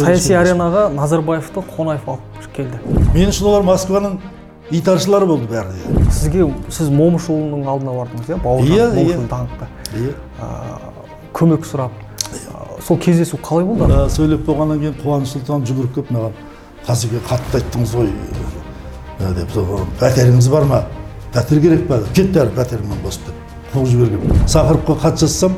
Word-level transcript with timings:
саяси 0.00 0.34
аренаға 0.38 0.88
назарбаевты 0.94 1.62
қонаев 1.76 2.06
алып 2.08 2.52
келді. 2.56 2.80
Мен 3.14 3.30
үшін 3.32 3.48
олар 3.50 3.64
москваның 3.68 4.18
итаршылары 4.70 5.26
болды 5.26 5.48
бәрі. 5.50 6.06
Сізге 6.12 6.46
сіз 6.70 6.90
момышұлының 6.94 7.66
алдына 7.70 7.94
бардыңыз 7.96 8.30
иә? 8.30 8.38
Бауыржан 8.44 8.96
Иә, 8.98 9.14
иә. 9.14 9.18
даңқты 9.30 9.68
иә. 9.98 10.14
Ә, 10.40 10.50
көмек 11.34 11.66
сұрап. 11.66 11.90
Сол 12.86 12.98
кездесу 12.98 13.38
қалай 13.42 13.64
болды? 13.66 13.84
Ә, 13.90 14.08
сөйлеп 14.10 14.44
болғаннан 14.46 14.80
кейін 14.80 14.96
қуаныш 15.02 15.34
сұлтан 15.36 15.66
жүгіріп 15.68 15.94
келіп 15.94 16.12
маған 16.16 16.38
қасеке 16.86 17.20
қатты 17.28 17.60
айттыңыз 17.60 17.94
ғой 17.98 18.08
ә, 19.20 19.34
деп 19.36 19.52
пәтеріңіз 20.00 20.48
бар 20.50 20.64
ма? 20.70 20.82
Пәтер 21.34 21.60
керек 21.62 21.86
па 21.88 22.00
кет 22.14 22.32
бәрі 22.34 22.54
пәтеріңнен 22.56 23.02
бос 23.04 23.20
деп 23.26 23.36
қуып 23.74 23.86
жіберген 23.86 24.46
хат 24.98 25.20
жазсам 25.20 25.52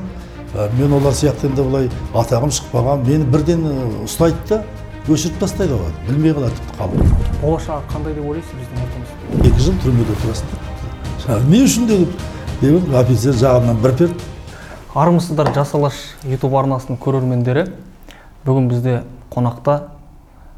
мен 0.54 0.92
олар 0.92 1.14
сияқты 1.16 1.48
енді 1.50 1.62
былай 1.62 1.90
атағым 2.14 2.52
шықпаған 2.52 3.06
мені 3.06 3.24
бірден 3.32 3.64
ә, 3.66 3.76
ұстайды 4.06 4.36
да 4.48 4.62
өшіріп 5.08 5.38
тастайды 5.40 5.78
ғой 5.78 5.94
білмей 6.08 6.34
қалады 6.36 6.58
тіпті 6.58 6.78
халық 6.78 7.14
болашағы 7.42 7.88
қандай 7.90 8.14
деп 8.14 8.26
ойлайсыз 8.28 8.58
біздің 8.60 8.84
ортамызда? 8.84 9.48
Екі 9.48 9.64
жыл 9.64 9.80
түрмеде 9.82 10.14
жаңағы 11.22 11.48
не 11.48 11.62
үшін 11.62 11.86
дедім. 11.86 12.12
Дедім 12.60 12.94
офицер 12.98 13.34
жағымнан 13.38 13.80
бір 13.82 13.94
перді 13.98 14.14
армысыздар 14.94 15.52
жас 15.54 15.74
алаш 15.74 15.98
ютуб 16.26 16.54
арнасының 16.58 16.98
көрермендері. 17.00 17.66
Бүгін 18.44 18.68
бізде 18.68 19.02
қонақта 19.30 19.88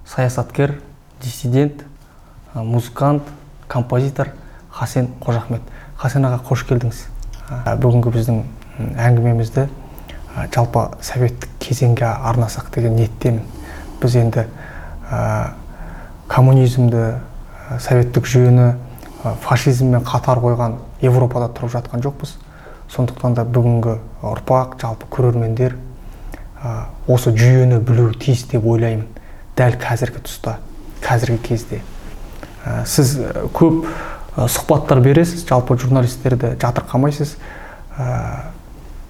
саясаткер 0.09 0.81
диссидент 1.23 1.85
ә, 2.55 2.63
музыкант 2.63 3.23
композитор 3.69 4.33
хасен 4.71 5.09
қожахмет. 5.21 5.61
Хасен 5.97 6.25
аға 6.25 6.41
қош 6.49 6.65
келдіңіз. 6.69 7.05
Ә, 7.51 7.77
бүгінгі 7.77 8.13
біздің 8.15 8.43
әңгімемізді 8.97 9.67
ә, 9.67 9.69
жалпы 10.55 10.89
советтік 11.03 11.51
кезеңге 11.63 12.09
арнасақ 12.11 12.73
деген 12.75 12.97
ниеттемін 12.99 13.43
біз 14.03 14.17
енді 14.19 14.47
коммунизмді 16.29 17.05
советтік 17.81 18.27
жүйені 18.27 18.73
фашизммен 19.45 20.05
қатар 20.05 20.41
қойған 20.43 20.77
европада 21.05 21.49
тұрып 21.55 21.73
жатқан 21.79 22.03
жоқпыз. 22.05 22.35
Сондықтан 22.93 23.35
да 23.39 23.45
бүгінгі 23.49 23.97
ұрпақ 24.23 24.77
жалпы 24.83 25.09
көрермендер 25.13 25.77
ә, 26.61 26.85
осы 27.09 27.33
жүйені 27.33 27.81
білуі 27.81 28.15
тиіс 28.21 28.45
деп 28.51 28.67
ойлаймын. 28.69 29.07
Дәл 29.57 29.79
қазіргі 29.81 30.21
тұста 30.27 30.59
қазіргі 31.05 31.41
кезде. 31.49 31.81
Ә, 32.65 32.85
сіз 32.87 33.17
көп 33.57 33.87
сұхбаттар 34.37 35.01
бересіз 35.05 35.47
жалпы 35.49 35.79
журналистерді 35.81 36.55
жатырқамайсыз. 36.61 37.37
Ә, 37.97 38.51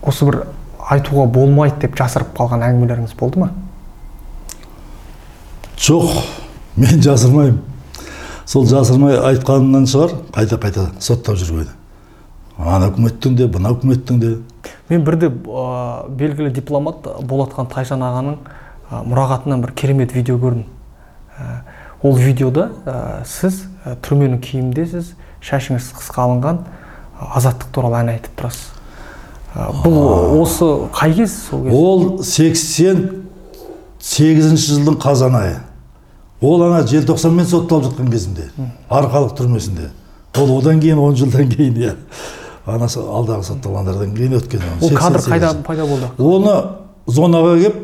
осы 0.02 0.30
бір 0.30 0.45
айтуға 0.91 1.29
болмайды 1.33 1.87
деп 1.87 1.97
жасырып 1.99 2.35
қалған 2.37 2.67
әңгімелеріңіз 2.69 3.15
болды 3.21 3.45
ма? 3.45 3.53
Жоқ 5.79 6.11
мен 6.77 7.01
жасырмаймын. 7.03 7.63
Сол 8.45 8.67
жасырмай 8.69 9.17
айтқанымнан 9.33 9.89
шығар 9.89 10.19
қайта 10.35 10.61
қайта 10.61 10.91
соттап 11.01 11.41
жүргені 11.41 11.73
ана 12.59 12.91
үкіметтің 12.93 13.35
де 13.39 13.47
мына 13.51 13.73
үкіметтің 13.75 14.21
де. 14.21 14.31
Мен 14.89 15.05
бірде 15.05 15.29
ә, 15.29 16.07
белгілі 16.09 16.53
дипломат 16.55 17.07
болатхан 17.27 17.67
тайжан 17.67 18.05
ағаның 18.05 18.37
ә, 18.91 19.01
мұрағатынан 19.09 19.65
бір 19.65 19.73
керемет 19.75 20.15
видео 20.15 20.39
көрдім. 20.39 20.65
Ә, 21.35 21.65
ол 22.03 22.17
видеода 22.21 22.71
ә, 22.87 23.25
сіз 23.27 23.65
ә, 23.85 23.97
түрменің 24.05 24.39
киіміндесіз 24.45 25.15
шашыңыз 25.43 25.91
қысқа 25.98 26.29
алынған 26.29 26.63
ә, 26.63 27.33
азаттық 27.41 27.75
туралы 27.75 28.05
ән 28.05 28.15
айтып 28.15 28.39
тұрасыз. 28.39 28.71
Бұл 29.55 30.43
осы 30.43 30.65
қай 30.95 31.15
кез 31.15 31.33
сол 31.49 31.63
кез 31.65 31.73
ол 31.73 32.23
88 32.23 34.67
жылдың 34.67 34.97
қазан 35.01 35.35
айы. 35.39 35.59
Ол 36.42 36.63
ана 36.67 36.83
желтоқсанмен 36.87 37.45
сотталып 37.47 37.85
жатқан 37.89 38.11
кезімде 38.11 38.51
арқалық 38.91 39.35
түрмесінде. 39.39 39.91
Ол 40.37 40.59
одан 40.59 40.81
кейін 40.83 40.98
10 40.98 41.17
жылдан 41.23 41.48
кейін 41.48 41.75
иә. 41.79 41.95
Ана 42.67 42.87
алдағы 42.89 43.43
сотталғандардан 43.47 44.14
кейін 44.17 44.33
өткен 44.41 44.61
ол 44.81 44.91
кадр 44.91 45.19
88 45.20 45.31
қайда 45.31 45.63
пайда 45.63 45.87
болды? 45.87 46.07
Оны 46.19 46.64
зонаға 47.07 47.59
келіп 47.61 47.77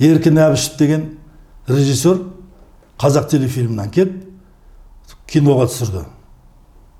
еркін 0.00 0.38
әбішев 0.42 0.76
деген 0.78 1.18
режиссер 1.68 2.16
қазақ 2.98 3.28
телефильмінен 3.30 3.90
келіп 3.94 4.12
киноға 5.28 5.66
түсірді. 5.70 6.02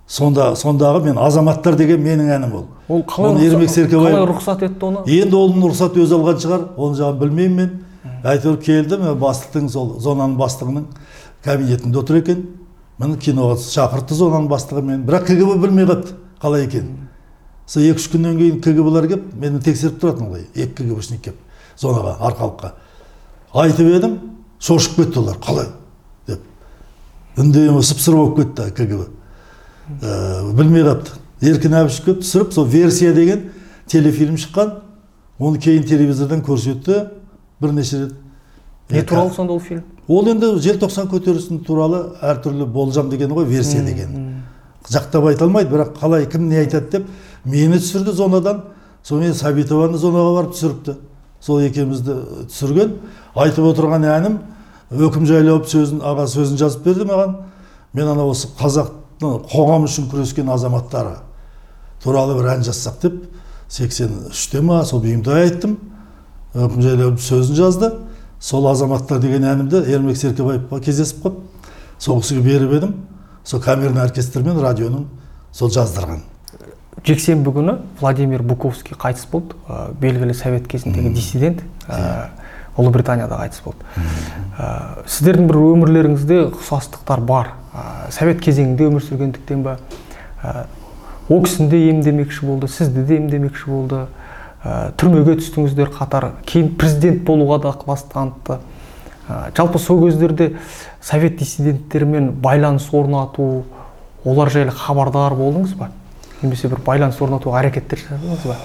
Сонда 0.09 0.53
сондағы 0.57 1.05
мен 1.05 1.19
азаматтар 1.21 1.77
деген 1.77 2.01
менің 2.03 2.31
әнім 2.37 2.55
ол. 2.57 2.67
Ол 2.89 3.03
қалай 3.09 3.35
оны 3.35 3.45
ермек 3.45 3.71
серкебаев 3.71 4.15
қалай 4.17 4.29
рұқсат 4.31 4.65
етті 4.65 4.89
оны? 4.89 5.03
Енді 5.07 5.37
оның 5.37 5.67
рұқсат 5.69 5.99
өзі 6.01 6.17
алған 6.17 6.41
шығар 6.45 6.65
оны 6.77 6.97
жағын 6.99 7.19
білмеймін 7.21 7.59
мен. 7.59 7.75
Әйтеуір 8.25 8.57
келдім 8.65 9.05
бастықтың 9.21 9.69
сол 9.69 9.99
зонаның 10.01 10.39
бастығының 10.41 10.87
кабинетінде 11.45 12.01
отыр 12.01 12.23
екен. 12.23 12.47
Міне 12.99 13.19
киноға 13.21 13.59
шақыртты 13.61 14.17
зонаның 14.17 14.49
бастығы 14.49 14.83
мені. 14.83 15.05
Бірақ 15.07 15.29
кгб 15.29 15.61
білмей 15.63 15.85
қалыпты 15.85 16.17
қалай 16.41 16.65
екенін 16.67 17.09
сол 17.69 17.85
екі 17.85 18.01
үш 18.01 18.09
күннен 18.09 18.39
кейін 18.39 18.61
кгблар 18.65 19.07
келіп 19.11 19.29
мені 19.37 19.61
тексеріп 19.61 20.01
тұратын 20.01 20.31
ылғи 20.31 20.47
екі 20.57 20.87
кгбшник 20.87 21.21
келіп 21.27 21.37
зонаға 21.77 22.17
арқалыққа. 22.31 22.71
Айтып 23.53 23.91
едім 23.93 24.15
шошып 24.59 24.97
кетті 25.03 25.21
олар 25.21 25.37
қалай? 25.45 25.69
деп. 26.27 26.41
Үндемей 27.37 27.83
сып 27.85 28.01
сыр 28.01 28.17
болып 28.17 28.41
кетті 28.41 28.71
кгб 28.73 29.18
Ә, 29.89 30.53
білмей 30.53 30.85
қалыпты. 30.85 31.17
Еркін 31.41 31.77
әбішев 31.79 32.05
келіп 32.05 32.23
түсіріп 32.23 32.53
сол 32.53 32.67
версия 32.69 33.15
деген 33.15 33.51
телефильм 33.89 34.37
шыққан. 34.37 34.75
Оны 35.39 35.61
кейін 35.63 35.85
телевизордан 35.89 36.43
көрсетті 36.45 37.07
бірнеше 37.61 38.03
рет. 38.05 38.15
Не 38.91 39.03
туралы 39.03 39.33
сонда 39.33 39.53
ол 39.55 39.61
фильм? 39.61 39.85
Ол 40.09 40.29
енді 40.29 40.59
желтоқсан 40.61 41.09
көтерілісі 41.09 41.63
туралы 41.65 42.03
әртүрлі 42.21 42.67
болжам 42.67 43.09
дегені 43.09 43.33
ғой 43.33 43.45
версия 43.45 43.83
деген. 43.85 44.43
жақтап 44.89 45.29
айта 45.29 45.45
алмайды 45.45 45.71
бірақ 45.71 45.99
қалай 46.01 46.27
кім 46.27 46.49
не 46.49 46.57
айтады 46.63 46.91
деп 46.91 47.07
мені 47.45 47.79
түсірді 47.79 48.13
зонадан. 48.13 48.63
Сонымен 49.03 49.35
сабитованы 49.35 49.99
зонаға 49.99 50.35
барып 50.35 50.55
түсіріпті. 50.55 50.97
Сол 51.41 51.61
екеумізді 51.61 52.15
түсірген. 52.49 52.95
Айтып 53.35 53.65
отырған 53.65 54.05
әнім 54.05 54.39
өкім 54.91 55.27
жайлауов 55.29 55.69
сөзін 55.69 56.03
аға 56.03 56.27
сөзін 56.27 56.59
жазып 56.59 56.85
берді 56.85 57.09
маған. 57.09 57.37
Мен 57.93 58.09
ана 58.09 58.25
осы 58.29 58.49
қазақтың 58.59 59.08
қоғам 59.21 59.87
үшін 59.89 60.09
күрескен 60.13 60.49
азаматтары 60.53 61.17
туралы 62.03 62.37
бір 62.39 62.53
ән 62.55 62.65
жазсақ 62.67 63.01
деп 63.03 63.19
83-те 63.69 64.63
ма 64.65 64.83
сол 64.89 65.03
бұйымтай 65.05 65.49
айттым. 65.49 65.77
Өкім 66.55 66.83
жайлауов 66.83 67.21
сөзін 67.21 67.59
жазды. 67.59 67.91
Сол 68.41 68.69
азаматтар 68.71 69.21
деген 69.21 69.45
әнімді 69.45 69.83
ермек 69.91 70.17
серкебаевқа 70.17 70.81
кездесіп 70.85 71.25
қалып 71.25 71.69
сол 71.99 72.23
кісіге 72.23 72.45
беріп 72.47 72.75
едім. 72.79 72.95
Сол 73.45 73.61
камерный 73.61 74.03
оркестрмен 74.07 74.61
радионың 74.63 75.05
сол 75.53 75.73
жаздырған. 75.75 76.23
Жексенбі 77.05 77.53
күні 77.55 77.77
владимир 78.01 78.43
буковский 78.43 78.97
қайтыс 78.99 79.29
болды 79.31 79.55
ә, 79.69 79.93
белгілі 80.01 80.35
совет 80.35 80.67
кезіндегі 80.69 81.13
диссидент. 81.15 81.63
Ә, 81.87 82.31
ұлыбританияда 82.79 83.39
қайтыс 83.41 83.63
болды. 83.65 83.85
Ә, 84.59 85.05
сіздердің 85.11 85.49
бір 85.51 85.59
өмірлеріңізде 85.75 86.39
ұқсастықтар 86.53 87.23
бар. 87.27 87.53
Ә, 87.75 88.11
совет 88.15 88.41
кезеңінде 88.45 88.87
өмір 88.89 89.05
сүргендіктен 89.05 89.65
ба 89.67 89.79
ә, 90.43 90.67
ол 91.29 91.43
кісіні 91.45 91.69
де 91.73 91.83
емдемекші 91.91 92.47
болды 92.47 92.71
сізді 92.71 93.05
де 93.09 93.19
емдемекші 93.19 93.71
болды. 93.71 94.05
Ә, 94.63 94.93
түрмеге 94.99 95.39
түстіңіздер 95.43 95.91
қатар 95.95 96.33
кейін 96.47 96.73
президент 96.79 97.25
болуға 97.27 97.61
да 97.63 97.75
ықылас 97.75 98.07
танытты 98.13 98.59
ә, 99.29 99.51
жалпы 99.57 99.79
сол 99.79 100.03
кездерде 100.07 100.57
совет 101.01 101.37
диссиденттерімен 101.39 102.33
байланыс 102.43 102.89
орнату 102.93 103.65
олар 104.25 104.51
жайлы 104.51 104.75
хабардар 104.75 105.35
болдыңыз 105.39 105.75
ба? 105.79 105.91
Немесе 106.43 106.69
бір 106.69 106.83
байланыс 106.87 107.21
орнатуға 107.23 107.63
әрекеттер 107.63 108.03
жасадыңыз 108.03 108.47
ба? 108.51 108.57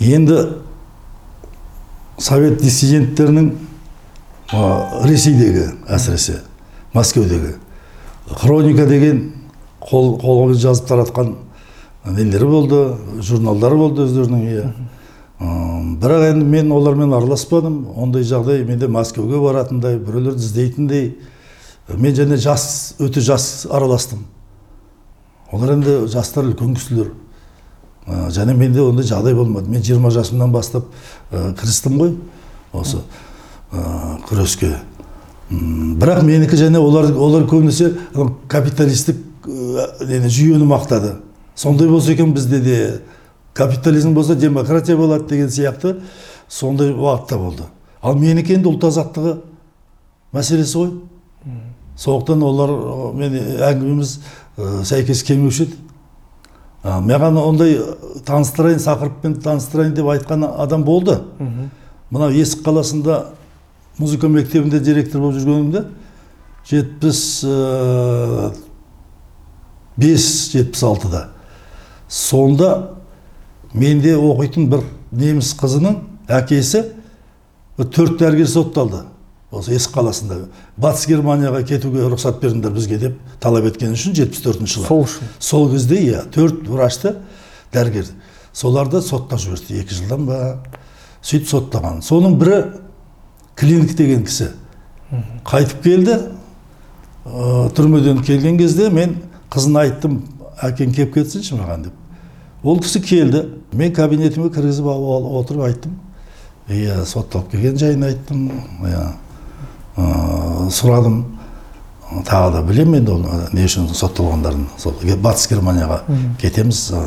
Енді 0.00 0.36
совет 2.20 2.60
диссиденттерінің 2.60 3.50
ресейдегі 5.08 5.66
әсіресе 5.88 6.40
мәскеудегі 6.94 7.54
хроника 8.36 8.86
деген 8.86 9.22
қол 9.80 10.54
жазып 10.54 10.88
таратқан 10.90 11.34
нелері 12.04 12.46
болды 12.46 12.80
журналдары 13.24 13.76
болды 13.76 14.04
өздерінің 14.06 14.44
иә. 14.50 14.66
Бірақ 16.00 16.26
енді 16.30 16.44
мен 16.44 16.72
олармен 16.72 17.12
араласпадым. 17.16 17.86
Ондай 17.96 18.22
жағдай 18.28 18.64
менде 18.68 18.88
мәскеуге 18.88 19.40
баратындай 19.40 19.98
біреулерді 19.98 20.44
іздейтіндей 20.44 21.14
мен 21.96 22.14
және 22.14 22.36
жас 22.36 22.94
өте 23.00 23.20
жас 23.20 23.66
араластым. 23.70 24.26
Олар 25.52 25.74
енді 25.78 26.06
жастар 26.12 26.44
үлкен 26.48 26.76
кісілер. 26.76 27.12
Ә, 28.06 28.30
және 28.32 28.54
менде 28.56 28.80
ондай 28.80 29.04
жағдай 29.04 29.34
болмады 29.36 29.68
мен 29.68 29.82
20 29.84 30.14
жасымнан 30.14 30.52
бастап 30.52 30.86
ә, 31.30 31.52
кірістім 31.58 31.98
ғой 32.00 32.14
осы 32.72 33.02
ә, 33.72 34.16
күреске 34.24 34.70
бірақ 35.50 36.22
менікі 36.24 36.56
және 36.56 36.80
олар 36.80 37.10
олар 37.12 37.44
көбінесе 37.50 37.92
капиталистік 38.48 39.20
ә, 39.44 40.28
жүйені 40.28 40.64
мақтады 40.70 41.18
сондай 41.54 41.88
болса 41.92 42.14
екен 42.14 42.32
бізде 42.32 42.60
де 42.60 42.78
капитализм 43.52 44.14
болса 44.14 44.34
демократия 44.34 44.96
болады 44.96 45.28
деген 45.28 45.52
сияқты 45.52 45.98
сондай 46.48 46.94
уақытта 46.94 47.36
болды 47.36 47.68
ал 48.00 48.16
менікі 48.16 48.56
енді 48.56 48.72
ұлт 48.72 48.88
азаттығы 48.88 49.36
мәселесі 50.32 50.78
ғой 50.78 50.90
сондықтан 52.00 52.48
олар 52.48 52.72
мен 53.12 53.36
әңгімеміз 53.60 54.16
сәйкес 54.88 55.22
келмеуші 55.28 55.68
еді 55.68 55.89
маған 56.84 57.36
ондай 57.36 57.76
таныстырайын 58.24 58.80
сақырыппен 58.80 59.40
таныстырайын 59.44 59.94
деп 59.94 60.06
айтқан 60.08 60.46
адам 60.48 60.84
болды. 60.84 61.20
Мынау 62.10 62.30
есік 62.32 62.64
қаласында 62.64 63.34
музыка 63.98 64.28
мектебінде 64.28 64.80
директор 64.80 65.20
болып 65.20 65.42
жүргенімде 65.42 65.84
жетпіс 66.66 67.44
э, 67.44 68.50
бес 69.96 70.50
жетпіс 70.52 70.82
алтыда. 70.82 71.28
Сонда 72.08 72.96
менде 73.74 74.16
оқитын 74.16 74.70
бір 74.72 74.86
неміс 75.12 75.52
қызының 75.60 76.00
әкесі 76.28 76.86
төрт 77.76 78.18
дәрігер 78.20 78.48
сотталды. 78.48 79.04
Осы 79.50 79.74
есік 79.74 79.94
қаласында. 79.96 80.44
Батыс 80.78 81.06
германияға 81.10 81.64
кетуге 81.66 82.04
рұқсат 82.06 82.38
беріңдер 82.42 82.74
бізге 82.74 82.98
деп 83.02 83.16
талап 83.42 83.66
еткен 83.66 83.96
үшін 83.96 84.14
жетпіс 84.14 84.44
төртінші 84.44 84.76
жылы. 84.78 84.86
Сол 84.86 85.02
үшін. 85.06 85.30
Сол 85.38 85.70
кезде 85.72 85.98
иә 86.04 86.24
төрт 86.30 86.68
врачты 86.70 87.16
дәрігер. 87.74 88.12
Соларды 88.52 89.02
соттап 89.02 89.40
жіберді. 89.42 89.80
Екі 89.82 89.96
жылдан 89.98 90.26
ба? 90.28 90.40
Сөйтіп 91.22 91.50
соттаған 91.50 92.02
соның 92.06 92.36
бірі 92.40 92.60
клиник 93.58 93.96
деген 93.98 94.22
кісі. 94.24 94.52
Қайтып 95.46 95.82
келді. 95.82 96.18
Ә, 97.26 97.70
түрмеден 97.76 98.22
келген 98.24 98.58
кезде 98.58 98.88
мен 98.90 99.18
қызына 99.50 99.82
айттым 99.84 100.22
әкең 100.62 100.94
келіп 100.94 101.16
кетсінші 101.18 101.58
маған 101.58 101.88
деп. 101.88 101.98
Ол 102.62 102.78
кісі 102.80 103.02
келді. 103.02 103.42
Мен 103.72 103.92
кабинетіме 103.94 104.50
кіргізіп 104.54 104.86
отырып 104.86 105.66
айттым. 105.66 105.98
Иә 106.70 107.02
сотталып 107.04 107.50
келген 107.52 107.76
жайын 107.78 108.06
айттым. 108.06 108.46
Иә. 108.86 109.04
Сұрадым. 110.70 111.22
Тағы 112.26 112.56
да 112.56 112.62
білемін 112.66 113.00
енді 113.00 113.12
ол 113.14 113.22
ы, 113.22 113.42
не 113.54 113.64
үшін 113.68 113.86
сотталғандарын. 113.94 114.64
Сол 114.78 114.96
батыс 115.22 115.46
германияға 115.50 116.00
кетеміз 116.40 116.88
ы, 116.90 117.02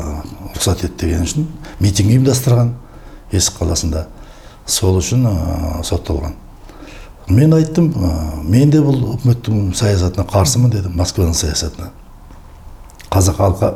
рұқсат 0.54 0.86
ет 0.86 0.96
деген 1.00 1.26
үшін. 1.26 1.48
Митинг 1.80 2.14
ұйымдастырған 2.14 2.72
есік 3.32 3.60
қаласында. 3.60 4.06
Сол 4.66 4.96
үшін 5.02 5.28
сотталған. 5.84 6.38
Мен 7.28 7.52
айттым 7.56 7.90
мен 8.48 8.72
де 8.72 8.80
бұл 8.84 9.14
үкіметтің 9.14 9.74
саясатына 9.76 10.26
қарсымын 10.28 10.72
дедім 10.72 10.96
москваның 10.98 11.36
саясатына. 11.36 11.90
Қазақ 13.12 13.38
халқы 13.38 13.70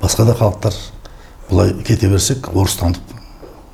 басқа 0.00 0.24
да 0.28 0.36
халықтар 0.38 0.76
бұлай 1.50 1.74
кете 1.84 2.08
берсек 2.08 2.48
орыстанып 2.54 3.00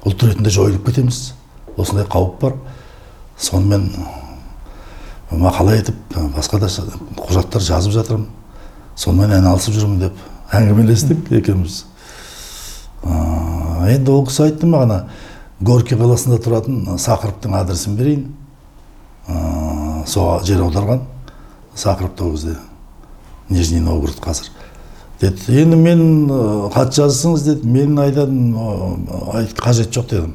ұлт 0.06 0.24
ретінде 0.26 0.50
жойылып 0.50 0.86
кетеміз. 0.86 1.32
Осындай 1.76 2.06
қауіп 2.10 2.40
бар. 2.40 2.56
Сонымен 3.38 3.90
мақала 5.30 5.76
етіп 5.78 6.16
басқа 6.36 6.60
да 6.60 6.68
құжаттар 7.20 7.62
жазып 7.62 7.94
жатырмын 7.94 8.28
сонымен 8.96 9.36
айналысып 9.38 9.74
жүрмін 9.74 10.00
деп 10.06 10.18
әңгімелестік 10.52 11.30
екеуміз. 11.38 11.84
Енді 13.04 14.12
ол 14.12 14.26
кісі 14.26 14.48
айтты 14.48 14.68
маған 14.68 14.92
«А, 14.92 15.00
горький 15.60 15.96
қаласында 15.96 16.40
тұратын 16.42 16.98
сақырыптың 17.00 17.54
адресін 17.56 17.96
берейін 17.96 18.26
Ә, 19.30 20.02
соға 20.08 20.40
жер 20.46 20.62
аударған 20.64 21.04
сақырыпта 21.78 22.24
ол 22.24 22.34
кезде 22.34 22.56
нижний 23.50 23.80
новгород 23.84 24.18
қазір 24.22 24.48
деді 25.20 25.60
енді 25.62 25.76
мен 25.78 26.00
хат 26.74 26.94
жазсаңыз 26.96 27.44
деді 27.46 27.68
менің 27.68 28.00
айдан 28.06 29.52
қажет 29.60 29.92
жоқ 29.94 30.08
дедім. 30.10 30.34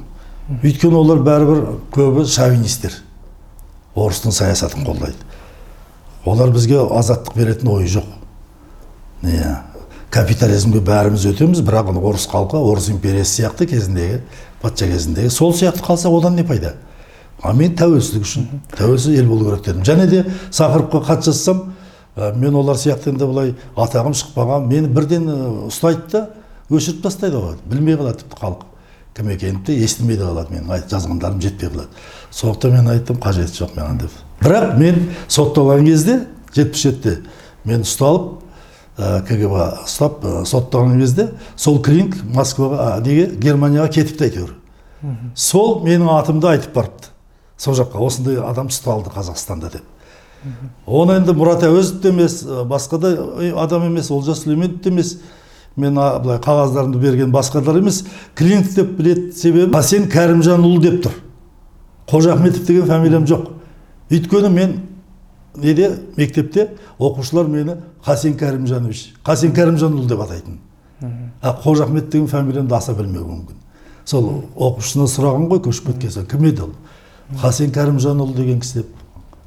Өйткені 0.62 1.00
олар 1.02 1.24
бәрібір 1.26 1.64
көбі 1.96 2.28
шовинистер. 2.30 2.94
Орыстың 3.96 4.36
саясатын 4.36 4.86
қолдайды. 4.86 5.18
Олар 6.26 6.52
бізге 6.52 6.80
азаттық 6.84 7.36
беретін 7.38 7.72
ойы 7.76 7.88
жоқ. 7.88 8.08
Иә 9.24 9.56
капитализмге 10.16 10.80
бәріміз 10.86 11.26
өтеміз 11.32 11.62
бірақ 11.66 11.92
оны 11.92 12.02
орыс 12.06 12.28
халқы 12.32 12.60
орыс 12.60 12.90
империясы 12.94 13.42
сияқты 13.42 13.68
кезіндегі 13.68 14.22
патша 14.62 14.88
кезіндегі 14.88 15.30
сол 15.30 15.54
сияқты 15.54 15.84
қалса 15.84 16.10
одан 16.10 16.36
не 16.36 16.44
пайда? 16.44 16.76
А 17.42 17.52
мен 17.54 17.76
тәуелсіздік 17.76 18.24
үшін 18.24 18.48
тәуелсіз 18.78 19.20
ел 19.20 19.28
болу 19.28 19.50
керек 19.50 19.66
дедім. 19.66 19.84
Және 19.84 20.08
де 20.08 20.22
сақырыпқа 20.52 21.04
хат 21.04 21.26
жазсам 21.26 21.74
ә, 22.16 22.34
мен 22.36 22.56
олар 22.56 22.80
сияқты 22.80 23.12
енді 23.12 23.28
былай 23.28 23.56
атағым 23.76 24.16
шықпаған 24.16 24.70
мені 24.70 24.88
бірден 24.88 25.28
ұстайды 25.68 26.08
да 26.12 26.24
өшіріп 26.70 27.04
тастайды 27.04 27.42
ғой 27.42 27.60
білмей 27.68 28.00
қалады 28.00 28.24
тіпті 28.24 28.40
халық 28.40 28.64
кім 29.16 29.30
екенімді 29.36 29.76
естімей 29.84 30.18
де 30.18 30.24
қалады 30.24 30.56
менің 30.56 30.88
жазғандарым 30.90 31.42
жетпей 31.44 31.70
қалады. 31.70 31.90
Сондықтан 32.36 32.74
мен 32.76 32.90
айттым 32.92 33.20
қажеті 33.24 33.64
жоқ 33.64 33.76
маған 33.78 34.02
деп. 34.04 34.16
Бірақ 34.44 34.76
мен 34.80 35.00
сотталған 35.32 35.86
кезде 35.88 36.18
жетпіс 36.56 36.82
жетіде 36.84 37.16
мен 37.64 37.86
ұсталып 37.88 38.42
ә, 38.98 39.22
кгб 39.28 39.56
ұстап 39.86 40.20
ә, 40.26 40.44
сотталған 40.48 41.00
кезде 41.00 41.30
сол 41.56 41.80
клиник 41.84 42.18
москваға 42.36 43.00
неге? 43.06 43.30
Германияға 43.40 43.94
кетіпті 43.96 44.28
әйтеуір. 44.28 44.54
Сол 45.36 45.82
менің 45.86 46.12
атымды 46.12 46.50
айтып 46.52 46.76
барыпты. 46.76 47.12
Сол 47.58 47.78
жаққа 47.78 48.04
осындай 48.04 48.42
адам 48.44 48.68
ұсталды 48.68 49.14
қазақстанда 49.16 49.72
деп. 49.78 49.84
Оны 50.86 51.16
енді 51.22 51.34
мұрат 51.34 51.64
әуезов 51.66 52.02
те 52.04 52.12
емес 52.12 52.42
ә, 52.44 52.66
басқа 52.68 53.00
да 53.00 53.14
адам 53.64 53.88
емес 53.88 54.12
олжас 54.12 54.44
сүлейменов 54.44 54.82
те 54.84 54.92
емес 54.92 55.18
мен 55.76 55.96
былай 55.96 56.38
қағаздарымды 56.44 57.00
берген 57.02 57.32
басқалар 57.34 57.80
емес 57.80 58.04
клиник 58.36 58.70
деп 58.76 58.92
білетін 59.00 59.32
себебі 59.34 59.74
хасен 59.74 60.06
кәрімжанұлы 60.12 60.82
деп 60.84 61.00
тұр. 61.08 61.16
Қожа 62.08 62.34
ахметов 62.34 62.66
деген 62.66 62.86
фамилиям 62.86 63.26
жоқ. 63.26 63.50
Өйткені 64.10 64.50
мен 64.50 64.80
неде? 65.56 66.00
Мектепте 66.18 66.70
оқушылар 67.00 67.48
мені 67.48 67.78
хасен 68.04 68.36
кәрімжанович 68.38 69.16
хасен 69.24 69.54
кәрімжанұлы 69.54 70.08
деп 70.08 70.22
атайтын. 70.22 70.60
А 71.42 71.56
қожа 71.64 71.84
ахмет 71.84 72.10
деген 72.10 72.28
фамилиямды 72.28 72.76
аса 72.76 72.94
білмеуі 72.94 73.26
мүмкін. 73.26 73.58
Сол 74.06 74.44
оқушысынан 74.56 75.10
сұраған 75.10 75.50
ғой 75.50 75.64
көшіп 75.66 75.92
кеткен 75.94 76.12
соң 76.14 76.28
кім 76.30 76.46
еді 76.50 76.68
ол? 76.68 76.76
Хасен 77.42 77.72
кәрімжанұлы 77.74 78.36
деген 78.36 78.60
кісі 78.62 78.84
деп 78.84 78.94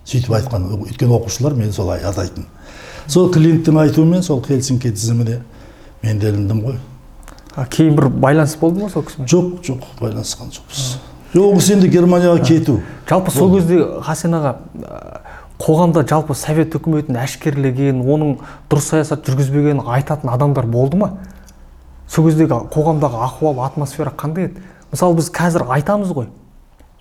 сөйтіп 0.05 0.35
айтқан. 0.41 0.67
Өйткені 0.89 1.15
оқушылар 1.19 1.55
мені 1.55 1.73
солай 1.73 2.03
атайтын. 2.03 2.47
Сол 3.07 3.31
клиниктің 3.33 3.79
айтуымен 3.85 4.23
сол 4.23 4.43
хельсинки 4.45 4.91
тізіміне 4.91 5.43
мен 6.03 6.19
де 6.19 6.33
іліндім 6.33 6.65
ғой. 6.65 6.79
А, 7.55 7.65
кейін 7.67 7.97
бір 7.97 8.09
байланыс 8.09 8.57
болды 8.61 8.83
ма 8.83 8.91
сол 8.91 9.07
кісімен? 9.07 9.29
Жоқ 9.29 9.63
жоқ 9.67 9.87
байланысқан 10.01 10.53
жоқпыз. 10.53 10.99
Жоқ 11.35 11.45
ол 11.45 11.57
кісі 11.59 11.73
енді 11.77 11.89
германияға 11.93 12.45
кету. 12.45 12.81
Жалпы 13.09 13.31
сол 13.31 13.55
кезде 13.57 13.83
хасен 14.05 14.35
аға 14.39 14.57
қоғамда 15.59 16.05
жалпы 16.09 16.35
совет 16.39 16.75
үкіметін 16.79 17.19
әшкерелеген 17.19 18.01
оның 18.01 18.37
дұрыс 18.71 18.93
саясат 18.93 19.27
жүргізбегенін 19.27 19.83
айтатын 19.85 20.31
адамдар 20.31 20.67
болды 20.67 20.97
ма? 20.97 21.11
Сол 22.09 22.29
кездегі 22.29 22.63
қоғамдағы 22.73 23.21
ахуал 23.27 23.61
атмосфера 23.67 24.13
қандай 24.17 24.49
еді? 24.49 24.63
Мысалы 24.93 25.19
біз 25.19 25.29
қазір 25.35 25.67
айтамыз 25.69 26.15
ғой. 26.17 26.31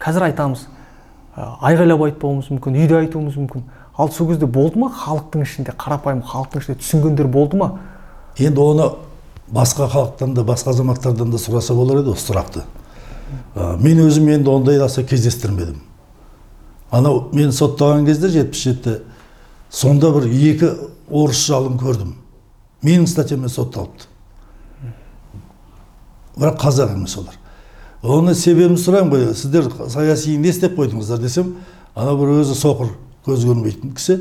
Қазір 0.02 0.28
айтамыз. 0.28 0.66
Айғайлап 1.38 2.02
айтпауымыз 2.08 2.50
мүмкін 2.52 2.80
үйде 2.82 2.98
айтуымыз 2.98 3.38
мүмкін. 3.38 3.64
Ал 3.98 4.10
сол 4.12 4.28
кезде 4.32 4.46
болды 4.46 4.82
ма 4.82 4.90
халықтың 4.90 5.46
ішінде 5.46 5.76
қарапайым 5.78 6.24
халықтың 6.26 6.64
ішінде 6.64 6.80
түсінгендер 6.82 7.30
болды 7.32 7.58
ма? 7.58 7.78
Енді 8.38 8.62
оны 8.62 8.90
басқа 9.54 9.88
халықтан 9.88 10.34
да 10.34 10.44
басқа 10.44 10.74
азаматтардан 10.74 11.32
да 11.32 11.38
сұраса 11.38 11.74
болар 11.78 12.02
еді 12.02 12.12
осы 12.18 12.32
сұрақты. 12.32 12.66
Мен 13.56 14.00
өзім 14.06 14.30
енді 14.36 14.50
ондай 14.54 14.80
аса 14.84 15.04
кездестірмедім 15.04 15.82
анау 16.92 17.28
мен 17.34 17.52
сотталған 17.52 18.06
кезде 18.08 18.30
жетпіс 18.32 18.62
жеті 18.64 18.94
сонда 19.70 20.12
бір 20.16 20.30
екі 20.32 20.70
орыс 21.12 21.42
жалын 21.50 21.76
көрдім 21.82 22.14
менің 22.86 23.08
статьяммен 23.12 23.52
сотталыпты 23.52 24.08
бірақ 26.38 26.62
қазақ 26.62 26.94
емес 26.96 27.18
олар 27.20 27.36
оны 28.04 28.36
себебін 28.38 28.80
сұраймын 28.80 29.12
ғой 29.12 29.36
сіздер 29.36 29.68
саяси 29.92 30.38
не 30.38 30.54
істеп 30.54 30.78
қойдыңыздар 30.80 31.20
десем 31.20 31.56
ана 31.96 32.16
бір 32.16 32.38
өзі 32.40 32.56
соқыр 32.56 32.94
көз 33.28 33.44
көрмейтін 33.50 33.96
кісі 33.98 34.20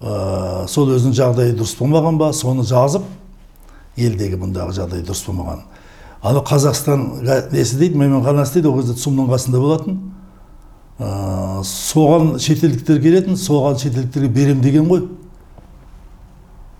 ә, 0.00 0.66
сол 0.66 0.90
өзінің 0.96 1.14
жағдайы 1.14 1.54
дұрыс 1.54 1.76
болмаған 1.78 2.18
ба 2.18 2.32
соны 2.34 2.64
жазып 2.66 3.04
елдегі 4.00 4.40
бұндағы 4.40 4.74
жағдай 4.80 5.04
дұрыс 5.04 5.22
болмаған 5.28 5.62
ана 6.22 6.42
қазақстан 6.44 7.22
несі 7.52 7.76
дейді? 7.76 7.98
Мейманханасы 7.98 8.58
дейді 8.58 8.68
ол 8.68 8.80
кезде 8.80 8.94
цум 8.94 9.16
ның 9.20 9.30
қасында 9.32 9.60
болатын. 9.60 9.98
Ә, 11.00 11.62
соған 11.64 12.34
шетелдіктер 12.42 13.00
келетін 13.00 13.38
соған 13.40 13.78
шетелдіктерге 13.80 14.28
берем 14.28 14.60
деген 14.60 14.88
ғой. 14.90 15.06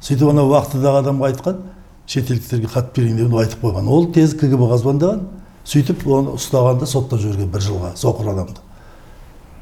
Сөйтіп 0.00 0.32
ана 0.32 0.44
уақытыдағы 0.48 1.04
адамға 1.04 1.30
айтқан 1.32 1.62
шетелдіктерге 2.06 2.68
хат 2.68 2.92
берейін 2.96 3.22
деп 3.22 3.36
айтып 3.40 3.64
қойған. 3.64 3.88
Ол 3.88 4.10
тез 4.12 4.34
кгб 4.36 4.66
ға 4.70 4.80
звондаған 4.80 5.24
сөйтіп 5.64 6.04
оны 6.08 6.34
ұстағанда 6.36 6.88
соттап 6.88 7.20
жіберген 7.22 7.48
бір 7.52 7.64
жылға 7.64 7.94
соқыр 8.00 8.32
адамды. 8.32 8.60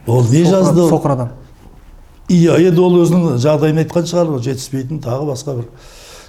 Ол 0.07 0.25
не 0.31 0.45
жазды? 0.45 0.89
соқыр 0.89 1.13
адам. 1.13 1.33
Иә 2.29 2.59
енді 2.69 2.81
ол 2.81 2.99
өзінің 3.03 3.39
жағдайын 3.43 3.83
айтқан 3.85 4.07
шығар 4.09 4.39
жетіспейтін 4.45 5.03
тағы 5.05 5.29
басқа 5.31 5.57
бір 5.59 5.69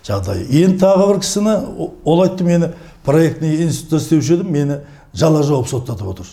жағдай. 0.05 0.45
Енді 0.49 0.79
тағы 0.81 1.07
бір 1.11 1.21
кісіні 1.23 1.55
ол 2.03 2.23
айтты 2.23 2.47
мені 2.47 2.71
проектный 3.05 3.63
институтта 3.63 4.03
істеуші 4.03 4.33
едім 4.39 4.51
мені 4.51 4.79
жала 5.13 5.43
жауып 5.43 5.67
соттатып 5.67 6.07
отыр. 6.07 6.31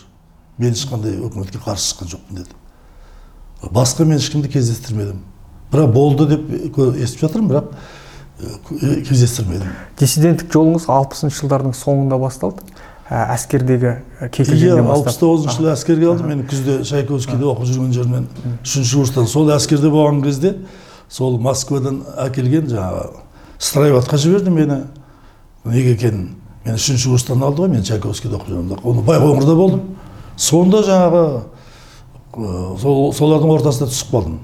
Мен 0.57 0.73
ешқандай 0.73 1.17
өкіметке 1.21 1.61
қарсы 1.61 1.93
шыққан 1.93 2.11
жоқпын 2.15 2.41
деді. 2.41 2.57
Басқа 3.73 4.05
мен 4.05 4.17
ешкімді 4.17 4.49
кездестірмедім. 4.49 5.21
Бірақ 5.71 5.93
болды 5.93 6.27
деп 6.31 6.77
естіп 6.97 7.27
жатырмын 7.27 7.51
бірақ 7.51 7.71
кездестірмедім. 9.07 9.71
Диссиденттік 9.99 10.51
жолыңыз 10.53 10.87
алпысыншы 10.91 11.41
жылдардың 11.41 11.73
соңында 11.77 12.19
басталды. 12.21 12.65
Ә, 13.07 13.31
әскердегі 13.37 13.87
ә, 13.87 14.27
иә 14.27 14.29
кекілдерден 14.35 14.89
алпыс 14.91 15.05
бастап 15.07 15.21
тоғызыншы 15.23 15.57
жылы 15.57 15.71
әскерге 15.71 16.09
алдым. 16.11 16.27
Мен 16.27 16.41
күзде 16.49 16.81
чайковскийде 16.83 17.47
оқып 17.47 17.69
жүрген 17.69 17.93
жерімнен 17.95 18.27
үшінші 18.65 18.99
курстан. 18.99 19.29
Сол 19.31 19.47
әскерде 19.55 19.87
болған 19.93 20.19
кезде 20.25 20.57
сол 21.09 21.39
москвадан 21.39 22.01
әкелген 22.25 22.67
жаңағы 22.73 23.23
стройбатқа 23.63 24.19
жіберді 24.19 24.51
мені. 24.51 24.81
Неге 25.63 25.95
екенін. 25.95 26.35
Мен 26.67 26.75
үшінші 26.75 27.13
курстан 27.13 27.43
алды 27.43 27.63
ғой 27.63 27.71
мен 27.71 27.83
чайковскийде 27.87 28.35
оқып 28.35 28.83
оны 28.83 29.03
байқоңырда 29.07 29.55
болдым. 29.55 29.81
Сонда 30.35 30.81
жаңағы 30.83 31.23
сол, 32.81 33.13
солардың 33.15 33.53
ортасына 33.55 33.87
түсіп 33.87 34.11
қалдым. 34.11 34.39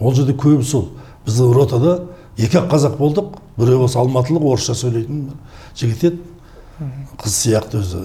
Ол 0.00 0.14
жерде 0.14 0.36
көбі 0.38 0.62
сол. 0.64 0.92
Біздің 1.26 1.52
ротада 1.56 1.96
екі 2.38 2.60
ақ 2.62 2.70
қазақ 2.70 2.94
болдық. 3.00 3.32
Біреуі 3.58 3.88
осы 3.88 3.98
алматылық 3.98 4.46
орысша 4.52 4.76
сөйлейтін 4.78 5.32
жігіт 5.76 6.04
еді. 6.12 6.22
Қыз 7.18 7.34
сияқты 7.42 7.82
өзі. 7.82 8.04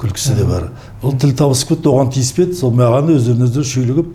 Күлкісі 0.00 0.38
де 0.38 0.46
бар. 0.48 0.70
Ол 1.02 1.12
тіл 1.20 1.36
табысып 1.36 1.74
кетті 1.74 1.92
оған 1.92 2.08
тиіспеді 2.14 2.56
сол 2.56 2.72
маған 2.74 3.12
өздеріне 3.12 3.46
өздері 3.50 3.68
шүйлігіп. 3.68 4.08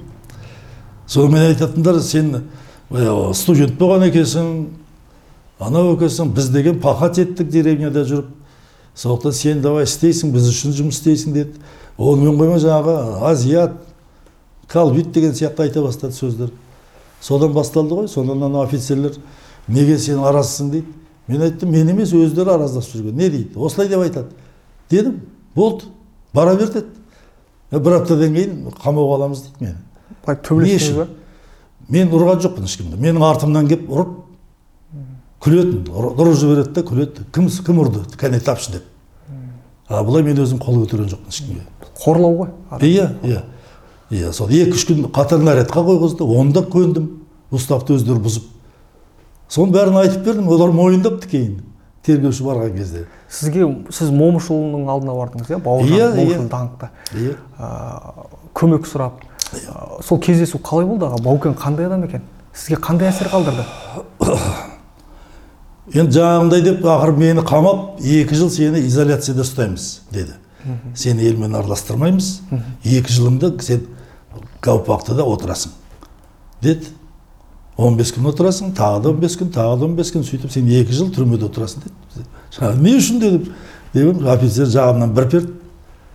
Сонымен 1.07 1.51
айтатындар 1.51 2.01
сен 2.01 2.33
студент 3.37 3.77
болған 3.79 4.09
екенсің 4.09 4.49
анау 5.59 5.93
екенсің 5.93 6.33
біз 6.35 6.49
деген 6.51 6.81
пахать 6.81 7.21
еттік 7.21 7.47
деревняда 7.53 8.03
жүріп 8.09 8.33
сондықтан 8.97 9.33
сен 9.37 9.61
давай 9.61 9.85
істейсің 9.85 10.31
біз 10.33 10.49
үшін 10.49 10.73
жұмыс 10.73 10.97
істейсің 10.97 11.35
деді. 11.35 11.59
Онымен 11.97 12.37
қоймай 12.39 12.61
жаңағы 12.61 12.95
азиат 13.29 13.77
калбит 14.67 15.11
деген 15.13 15.35
сияқты 15.37 15.67
айта 15.67 15.83
бастады 15.85 16.13
сөздер. 16.17 16.51
Содан 17.21 17.53
басталды 17.53 17.95
ғой 17.95 18.07
содан 18.09 18.43
ана 18.43 18.63
офицерлер 18.63 19.15
неге 19.67 19.97
сен 19.97 20.19
аразсың 20.19 20.71
дейді. 20.71 20.87
Мен 21.27 21.41
айттым 21.41 21.71
мен 21.71 21.89
емес 21.93 22.13
өздері 22.13 22.55
араздасып 22.55 22.97
жүрген 22.97 23.17
не 23.17 23.29
дейді? 23.29 23.53
Осылай 23.55 23.89
деп 23.89 24.01
айтады 24.01 24.33
дедім 24.89 25.21
болды 25.55 25.85
бара 26.33 26.55
бер 26.55 26.73
деді. 26.73 26.87
«Е, 27.71 27.79
бір 27.83 27.97
аптадан 27.97 28.31
кейін 28.31 28.71
қамауға 28.79 29.15
аламыз 29.17 29.41
дейді 29.43 29.65
мені. 29.65 29.75
Былай 30.23 30.37
Не 30.37 30.43
төбелестіңіз 30.47 30.85
үшін? 30.87 30.95
ба? 31.01 31.07
Мен 31.89 32.13
ұрған 32.15 32.39
жоқпын 32.45 32.63
ешкімді. 32.63 32.99
Менің 33.03 33.25
артымнан 33.27 33.67
келіп 33.67 33.89
ұрып 33.91 34.13
күлетін 35.43 35.85
ұр- 35.91 36.13
ұрып 36.17 36.35
жібереді 36.39 36.73
да 36.73 36.81
күледі. 36.87 37.25
Кім 37.33 37.49
кім 37.49 37.81
ұрды? 37.83 38.03
Кәне 38.17 38.39
тапшы 38.43 38.71
деп. 38.77 38.83
А 39.87 40.03
былай 40.03 40.23
мен 40.23 40.37
өзім 40.43 40.59
қол 40.59 40.81
көтерген 40.83 41.07
жоқпын 41.13 41.31
ешкімге. 41.31 41.61
Қорлау 42.03 42.37
ғой 42.41 42.49
иә 42.81 43.11
иә. 43.23 43.43
Иә 44.11 44.31
сол 44.33 44.49
екі 44.49 44.71
үш 44.75 44.85
күн 44.87 45.05
қатар 45.11 45.39
нарядқа 45.43 45.83
қойғызды 45.83 46.23
оны 46.27 46.51
да 46.53 46.61
көндім 46.61 47.07
уставты 47.51 47.95
өздері 47.95 48.19
бұзып. 48.23 48.43
Соның 49.49 49.71
бәрін 49.75 49.97
айтып 50.01 50.25
бердім 50.25 50.47
олар 50.51 50.71
мойындапты 50.75 51.29
кейін 51.31 51.61
тергеуші 52.03 52.43
барған 52.43 52.75
кезде. 52.75 53.05
Сізге 53.29 53.63
сіз 53.91 54.11
момышұлының 54.15 54.87
алдына 54.91 55.15
бардыңыз 55.15 55.49
иә 55.51 55.59
бауыржан 55.63 55.95
Иә, 55.95 56.09
момышұлы 56.15 56.47
иә. 56.47 56.49
даңқты 56.51 56.89
иә. 57.15 57.35
Ә, 57.59 58.27
көмек 58.55 58.87
сұрап. 58.87 59.23
Ә, 59.51 60.03
сол 60.03 60.19
кездесу 60.19 60.59
қалай 60.59 60.85
болды 60.87 61.05
аға? 61.07 61.21
Баукен 61.23 61.55
қандай 61.55 61.87
адам 61.87 62.03
екен? 62.07 62.21
Сізге 62.53 62.79
қандай 62.81 63.07
әсер 63.11 63.27
қалдырды? 63.31 63.63
енді 65.93 66.17
жаңағындай 66.17 66.63
деп 66.65 66.83
ақыры 66.83 67.15
мені 67.17 67.43
қамап 67.47 68.01
екі 68.03 68.35
жыл 68.35 68.49
сені 68.51 68.81
изоляцияда 68.87 69.45
ұстаймыз 69.45 69.87
деді. 70.11 70.35
Сені 70.95 71.23
елмен 71.29 71.55
араластырмаймыз 71.55 72.31
екі 72.83 73.13
жылыңды 73.13 73.53
сен 73.63 73.85
гаупактыда 74.61 75.23
отырасың 75.23 75.71
деді. 76.61 76.91
15 77.77 78.15
күн 78.15 78.27
отырасың 78.31 78.73
тағы 78.75 79.03
да 79.05 79.13
15 79.13 79.39
күн 79.39 79.53
тағы 79.53 79.79
да 79.79 79.87
15 79.93 80.13
күн 80.15 80.27
сөйтіп 80.27 80.51
сен 80.51 80.67
екі 80.67 80.97
жыл 80.97 81.11
түрмеде 81.13 81.47
отырасың 81.47 81.85
деді. 81.85 82.27
Жаңағы 82.57 82.81
не 82.83 82.95
үшін 82.97 83.19
дедім 83.21 83.49
дедім 83.93 84.27
офицер 84.27 84.67
жағымнан 84.73 85.13
бір 85.13 85.29
перді 85.29 85.53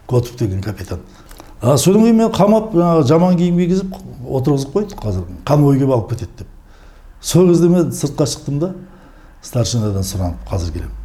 котов 0.06 0.36
деген 0.36 0.60
капитан. 0.60 1.00
А 1.62 1.78
содан 1.78 2.02
кейін 2.02 2.18
мен 2.18 2.32
қамап 2.34 2.74
жаңағы 2.74 3.06
жаман 3.06 3.36
киім 3.38 3.60
кигізіп 3.62 3.94
отырғызып 4.26 4.74
қойды 4.74 4.98
қазір. 4.98 5.28
Конвойге 5.46 5.86
алып 5.86 6.10
кетеді 6.10 6.42
деп. 6.42 6.48
Сол 7.20 7.48
кезде 7.48 7.68
мен 7.68 7.92
сыртқа 7.94 8.26
шықтым 8.26 8.58
да 8.58 8.74
старшинадан 9.42 10.04
сұранып 10.06 10.48
қазір 10.48 10.72
келемін 10.76 10.96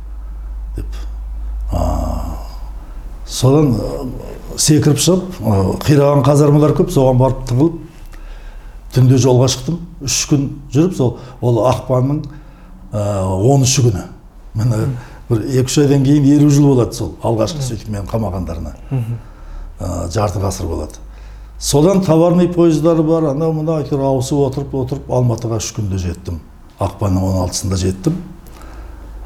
деп. 0.78 0.92
Содан 3.28 3.74
секіріп 4.58 5.02
шығып 5.04 5.40
қираған 5.84 6.24
казармалар 6.26 6.74
көп 6.78 6.94
соған 6.94 7.20
барып 7.20 7.44
тығылып 7.50 7.76
түнде 8.96 9.18
жолға 9.22 9.50
шықтым. 9.52 9.82
Үш 10.06 10.20
күн 10.30 10.48
жүріп 10.74 10.96
сол 10.96 11.18
ол 11.42 11.60
ақпанның 11.68 12.22
он 12.94 13.66
үші 13.66 13.88
күні. 13.90 14.06
Міне 14.58 14.86
бір 15.28 15.44
екі 15.60 15.68
үш 15.68 15.78
айдан 15.84 16.06
кейін 16.08 16.30
елу 16.38 16.50
жыл 16.54 16.70
болады 16.72 16.96
сол 16.96 17.16
алғашқы 17.26 17.66
сөйтіп 17.66 17.90
мені 17.92 18.08
қамағандарына. 18.08 18.78
Жарты 20.14 20.40
ғасыр 20.40 20.70
болады. 20.72 21.02
Содан 21.60 22.04
товарный 22.06 22.48
пойыздары 22.48 23.04
бар 23.04 23.32
анау 23.34 23.52
мынау 23.54 23.82
әйтеуір 23.82 24.06
ауысып 24.08 24.40
отырып 24.46 24.76
отырып 24.78 25.12
алматыға 25.12 25.58
үш 25.60 25.74
күнде 25.76 25.98
жеттім. 26.00 26.40
Ақпанның 26.84 27.24
он 27.28 27.40
алтысында 27.44 27.80
жеттім 27.82 28.18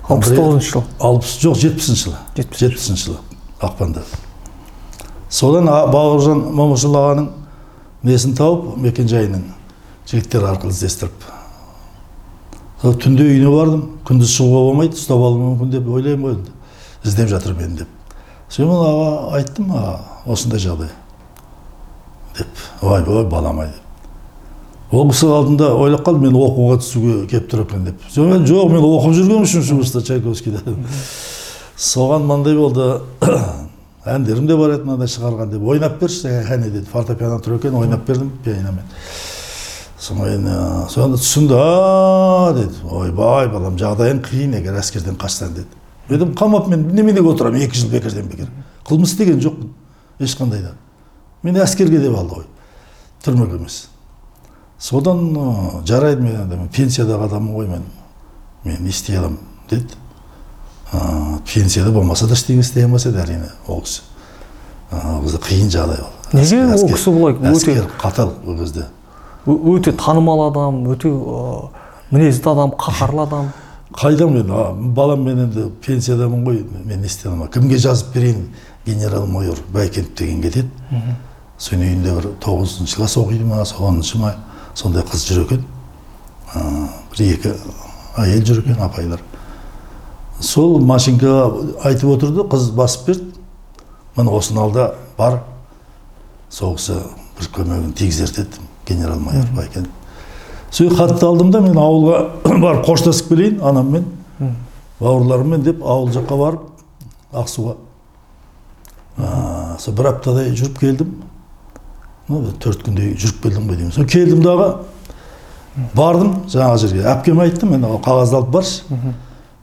алпыс 0.07 0.31
тоғызыншы 0.35 0.71
жыл 0.71 0.83
алпыс 0.99 1.35
жоқ 1.41 1.57
жетпісінші 1.61 2.03
жылы 2.05 2.17
жетпісінші. 2.37 3.03
жылы 3.03 3.17
ақпанда 3.59 4.03
содан 5.29 5.67
бауыржан 5.91 6.41
момышұлы 6.55 7.01
ағаның 7.01 7.27
несін 8.07 8.35
тауып 8.39 8.77
мекенжайының 8.81 9.43
жігіттер 10.09 10.47
арқылы 10.49 10.73
іздестіріп 10.73 11.27
сол 12.81 12.97
түнде 12.97 13.27
үйіне 13.29 13.51
бардым 13.53 13.83
күндіз 14.07 14.33
шығуға 14.33 14.63
болмайды 14.67 14.97
ұстап 14.97 15.21
алуы 15.21 15.43
мүмкін 15.51 15.75
деп 15.75 15.91
ойлаймын 15.91 16.25
ғой 16.25 16.37
енді 16.39 16.55
іздеп 17.05 17.29
жатыр 17.29 17.53
мені 17.59 17.83
деп 17.83 17.87
содан 18.49 18.73
аға 18.73 19.37
айттым 19.37 19.71
аға 19.75 19.93
осындай 20.25 20.63
жағдай 20.63 20.89
деп 22.39 22.65
ойбай 22.81 23.25
балам 23.29 23.61
ай 23.63 23.71
деп 23.75 23.90
ол 24.91 25.09
кісі 25.11 25.31
алдында 25.31 25.71
ойлап 25.79 26.05
қалдым 26.05 26.27
мен 26.27 26.37
оқуға 26.37 26.77
түсуге 26.83 27.17
келіп 27.31 27.49
тұр 27.51 27.65
екен 27.65 27.85
деп 27.87 28.05
жоқ 28.11 28.45
жоқ 28.49 28.71
мен 28.73 28.85
оқып 28.87 29.17
жүргенмін 29.17 29.47
үшінші 29.47 29.77
курста 29.79 30.03
чайковскийде 30.05 30.61
соған 31.77 32.27
мынандай 32.27 32.55
болды 32.59 32.87
әндерім 34.05 34.47
де 34.49 34.57
бар 34.57 34.75
еді 34.75 34.87
мынандай 34.89 35.11
шығарған 35.13 35.51
деп 35.53 35.67
ойнап 35.67 35.99
берші. 36.01 36.31
Кәне 36.47 36.71
деді. 36.71 36.87
Фортепиано 36.89 37.37
тұр 37.41 37.59
екен 37.59 37.75
ойнап 37.77 38.07
бердім 38.07 38.31
пианомен 38.43 38.81
ә, 40.01 40.87
сонда 40.89 41.19
түсінді. 41.21 41.53
А 41.53 42.53
деді. 42.57 42.81
Ойбай 42.89 43.47
балам 43.53 43.77
жағдайың 43.77 44.23
қиын 44.25 44.57
егер 44.57 44.79
әскерден 44.81 45.19
қашсаң 45.21 45.53
деді. 45.53 45.81
Мен 46.09 46.19
дедім 46.19 46.33
қамап 46.35 46.67
мен 46.67 46.87
неменеге 46.95 47.29
отырамын 47.29 47.61
екі 47.61 47.77
жыл 47.77 47.91
бекерден 47.91 48.27
бекер 48.27 48.49
қылмыс 48.87 49.13
істеген 49.13 49.39
жоқпын 49.39 49.69
ешқандай 50.19 50.61
да 50.65 50.73
мені 51.43 51.61
әскерге 51.63 52.01
деп 52.01 52.17
алды 52.17 52.41
ғой 52.41 52.47
түрмеге 53.23 53.55
емес 53.59 53.77
содан 54.81 55.19
жарайды 55.85 56.21
мен 56.25 56.39
енді 56.41 56.57
пенсиядағы 56.73 57.27
адаммын 57.29 57.53
ғой 57.55 57.67
мен. 57.69 57.83
Мен 58.65 58.81
не 58.83 58.89
істей 58.89 59.17
аламын 59.19 59.37
деді. 59.69 59.95
Ә, 60.91 61.39
пенсияда 61.45 61.91
болмаса 61.91 62.27
да 62.27 62.33
ештеңе 62.35 62.61
істей 62.65 62.83
алмас 62.85 63.05
еді 63.05 63.21
әрине 63.21 63.51
ол 63.67 63.81
кісі. 63.85 64.01
Ол 64.91 65.21
кезде 65.23 65.37
қиын 65.45 65.69
жағдай 65.71 66.01
ол. 66.03 66.11
Неге 66.33 66.63
ол 66.75 66.87
кісі 66.89 67.13
бұлай 67.13 67.37
өте- 67.53 67.87
қатал 68.01 68.33
ол 68.47 68.57
кезде. 68.57 68.87
Өте 69.45 69.93
танымал 69.97 70.47
адам 70.49 70.83
өте 70.91 71.09
мінезді 72.11 72.49
адам 72.51 72.73
қаһарлы 72.77 73.23
адам. 73.27 73.51
Қайдам 73.91 74.31
мен? 74.33 74.93
Балам 74.93 75.23
мен 75.25 75.39
енді 75.47 75.69
пенсиядамын 75.85 76.45
ғой 76.45 76.65
мен 76.85 77.01
не 77.01 77.07
істей 77.07 77.29
аламын? 77.29 77.49
Кімге 77.51 77.77
жазып 77.77 78.13
берейін? 78.15 78.47
Генерал 78.85 79.25
майор 79.27 79.57
байкенов 79.73 80.13
деген 80.17 80.41
кетеді. 80.41 80.69
Соның 81.61 81.91
үйінде 81.91 82.13
бір 82.17 82.29
тоғызыншы 82.41 82.95
класс 82.97 83.17
оқиды 83.21 83.45
ма 83.45 83.61
оныншы 83.61 84.17
ма? 84.17 84.31
Сондай 84.75 85.05
қыз 85.07 85.27
жүр 85.29 85.45
екен. 85.45 85.63
Ә, 86.53 86.63
бір 87.13 87.23
екі 87.27 87.53
әйел 88.21 88.43
жүр 88.47 88.63
екен 88.63 88.81
апайлар. 88.83 89.23
Сол 90.41 90.79
машинкаға 90.79 91.47
айтып 91.87 92.15
отырды 92.15 92.47
қыз 92.51 92.71
басып 92.75 93.07
берді. 93.07 93.31
Міне 94.17 94.35
осыны 94.35 94.61
алда 94.61 94.93
бар. 95.17 95.41
Сол 96.49 96.75
кісі 96.75 96.99
бір 97.39 97.51
көмегін 97.55 97.95
тигізер 97.95 98.33
деді 98.35 98.69
генерал 98.87 99.19
майор 99.19 99.47
байкенов 99.55 99.91
сол 100.71 100.89
хатты 100.95 101.25
алдым 101.25 101.51
да 101.51 101.59
мен 101.61 101.77
ауылға 101.77 102.21
барып 102.63 102.85
қоштасып 102.87 103.31
келейін 103.33 103.59
анаммен. 103.61 104.05
Бауырларыммен 105.01 105.63
деп 105.65 105.81
ауыл 105.83 106.11
жаққа 106.15 106.37
барып 106.39 107.35
ақсуға. 107.35 107.75
Ә, 109.17 109.77
сол 109.81 109.95
бір 109.97 110.11
аптадай 110.13 110.53
жүріп 110.55 110.79
келдім. 110.79 111.15
Төрт 112.61 112.85
күндей 112.85 113.15
жүріп 113.19 113.43
келдім 113.45 113.67
ғой 113.69 113.79
деймін 113.79 113.93
сол 113.95 114.07
келдім 114.09 114.41
дағы 114.45 114.67
бардым 115.95 116.33
жаңағы 116.51 116.79
жерге 116.83 117.05
әпкеме 117.11 117.45
айттым 117.45 117.71
мен 117.75 117.85
қағазды 118.03 118.39
алып 118.39 118.49
баршы 118.55 118.83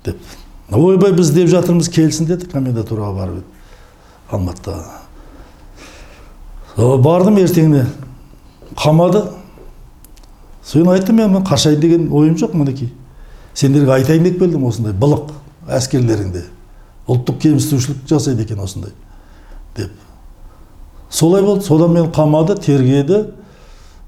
деп 0.05 0.17
ойбай 0.73 1.13
біз 1.13 1.31
іздеп 1.31 1.51
жатырмыз 1.53 1.89
келсін 1.93 2.29
деді 2.29 2.49
комендатураға 2.53 3.13
барып 3.17 3.41
еді 3.41 3.45
алматыда 4.31 4.77
О, 6.77 6.97
бардым 7.03 7.41
ертеңіне 7.43 7.87
қамады 8.79 9.25
соны 10.65 10.93
айттым 10.95 11.17
мен 11.17 11.33
мен 11.33 11.45
қашайын 11.45 11.81
деген 11.81 12.09
ойым 12.13 12.37
жоқ 12.39 12.55
мінекей 12.55 12.93
сендерге 13.55 13.97
айтайын 13.97 14.25
деп 14.29 14.39
келдім 14.39 14.67
осындай 14.69 14.93
былық 14.93 15.33
әскерлеріңде 15.79 16.45
ұлттық 17.09 17.41
кемсітушілік 17.43 18.05
жасайды 18.09 18.45
екен 18.45 18.61
осындай 18.63 18.93
деп 19.77 19.91
солай 21.11 21.43
болды. 21.43 21.65
Содан 21.65 21.93
мен 21.93 22.11
қамады 22.13 22.59
тергеді. 22.61 23.35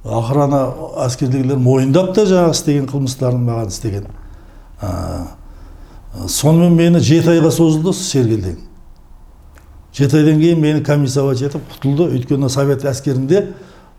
Охрана 0.04 0.72
әскердегілер 1.04 1.58
мойындап 1.60 2.14
та 2.16 2.24
жаңағы 2.24 2.54
істеген 2.56 2.86
қылмыстарын 2.88 3.42
маған 3.44 3.68
істеген. 3.68 4.06
Ә, 4.80 4.90
сонымен 6.24 6.72
мені 6.72 7.02
жеті 7.04 7.34
айға 7.34 7.50
созылды 7.52 7.92
осы 7.92 8.06
сергелдең. 8.08 8.56
Жеті 9.92 10.22
айдан 10.22 10.40
кейін 10.40 10.60
мені 10.62 10.80
комиссовать 10.86 11.42
етіп 11.44 11.68
құтылды. 11.74 12.08
Өйткені 12.16 12.48
совет 12.48 12.86
әскерінде 12.88 13.50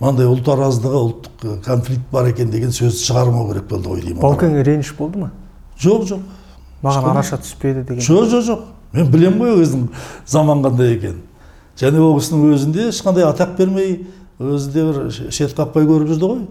мынандай 0.02 0.26
ұлт 0.26 0.50
араздығы 0.50 1.02
ұлттық 1.06 1.62
конфликт 1.68 2.08
бар 2.12 2.32
екен 2.32 2.50
деген 2.50 2.74
сөзді 2.74 3.06
шығармау 3.06 3.52
керек 3.52 3.68
болды 3.70 3.92
ғой 3.92 4.02
деймін. 4.02 4.22
Баукеңе 4.24 4.64
реніш 4.66 4.96
болды 4.98 5.22
ма? 5.22 5.32
Жоқ 5.78 6.08
жоқ. 6.10 6.24
Маған 6.82 7.12
араша 7.12 7.38
түспеді 7.44 7.84
деген. 7.86 8.02
Жоқ 8.02 8.32
жоқ 8.32 8.48
жоқ. 8.48 8.64
Мен 8.94 9.12
білемін 9.14 9.44
ғой 9.44 9.62
өзінің 9.62 9.88
заман 10.26 10.64
қандай 10.66 10.96
екенін. 10.96 11.22
Және 11.80 12.00
ол 12.04 12.18
кісінің 12.20 12.54
өзінде 12.56 12.88
ешқандай 12.92 13.26
атақ 13.30 13.56
бермей 13.58 14.06
өзі 14.42 14.72
де 14.74 14.84
бір 14.90 15.32
шет 15.32 15.54
қақпай 15.58 15.86
көріп 15.88 16.12
жүрді 16.12 16.30
ғой. 16.32 16.42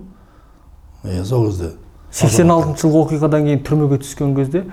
Е, 1.05 1.25
сол 1.25 1.47
кезде. 1.49 1.73
сексен 2.11 2.51
алтыншы 2.51 2.87
жылғы 2.87 3.05
оқиғадан 3.07 3.45
кейін 3.47 3.61
түрмеге 3.67 3.99
түскен 4.03 4.35
кезде 4.37 4.65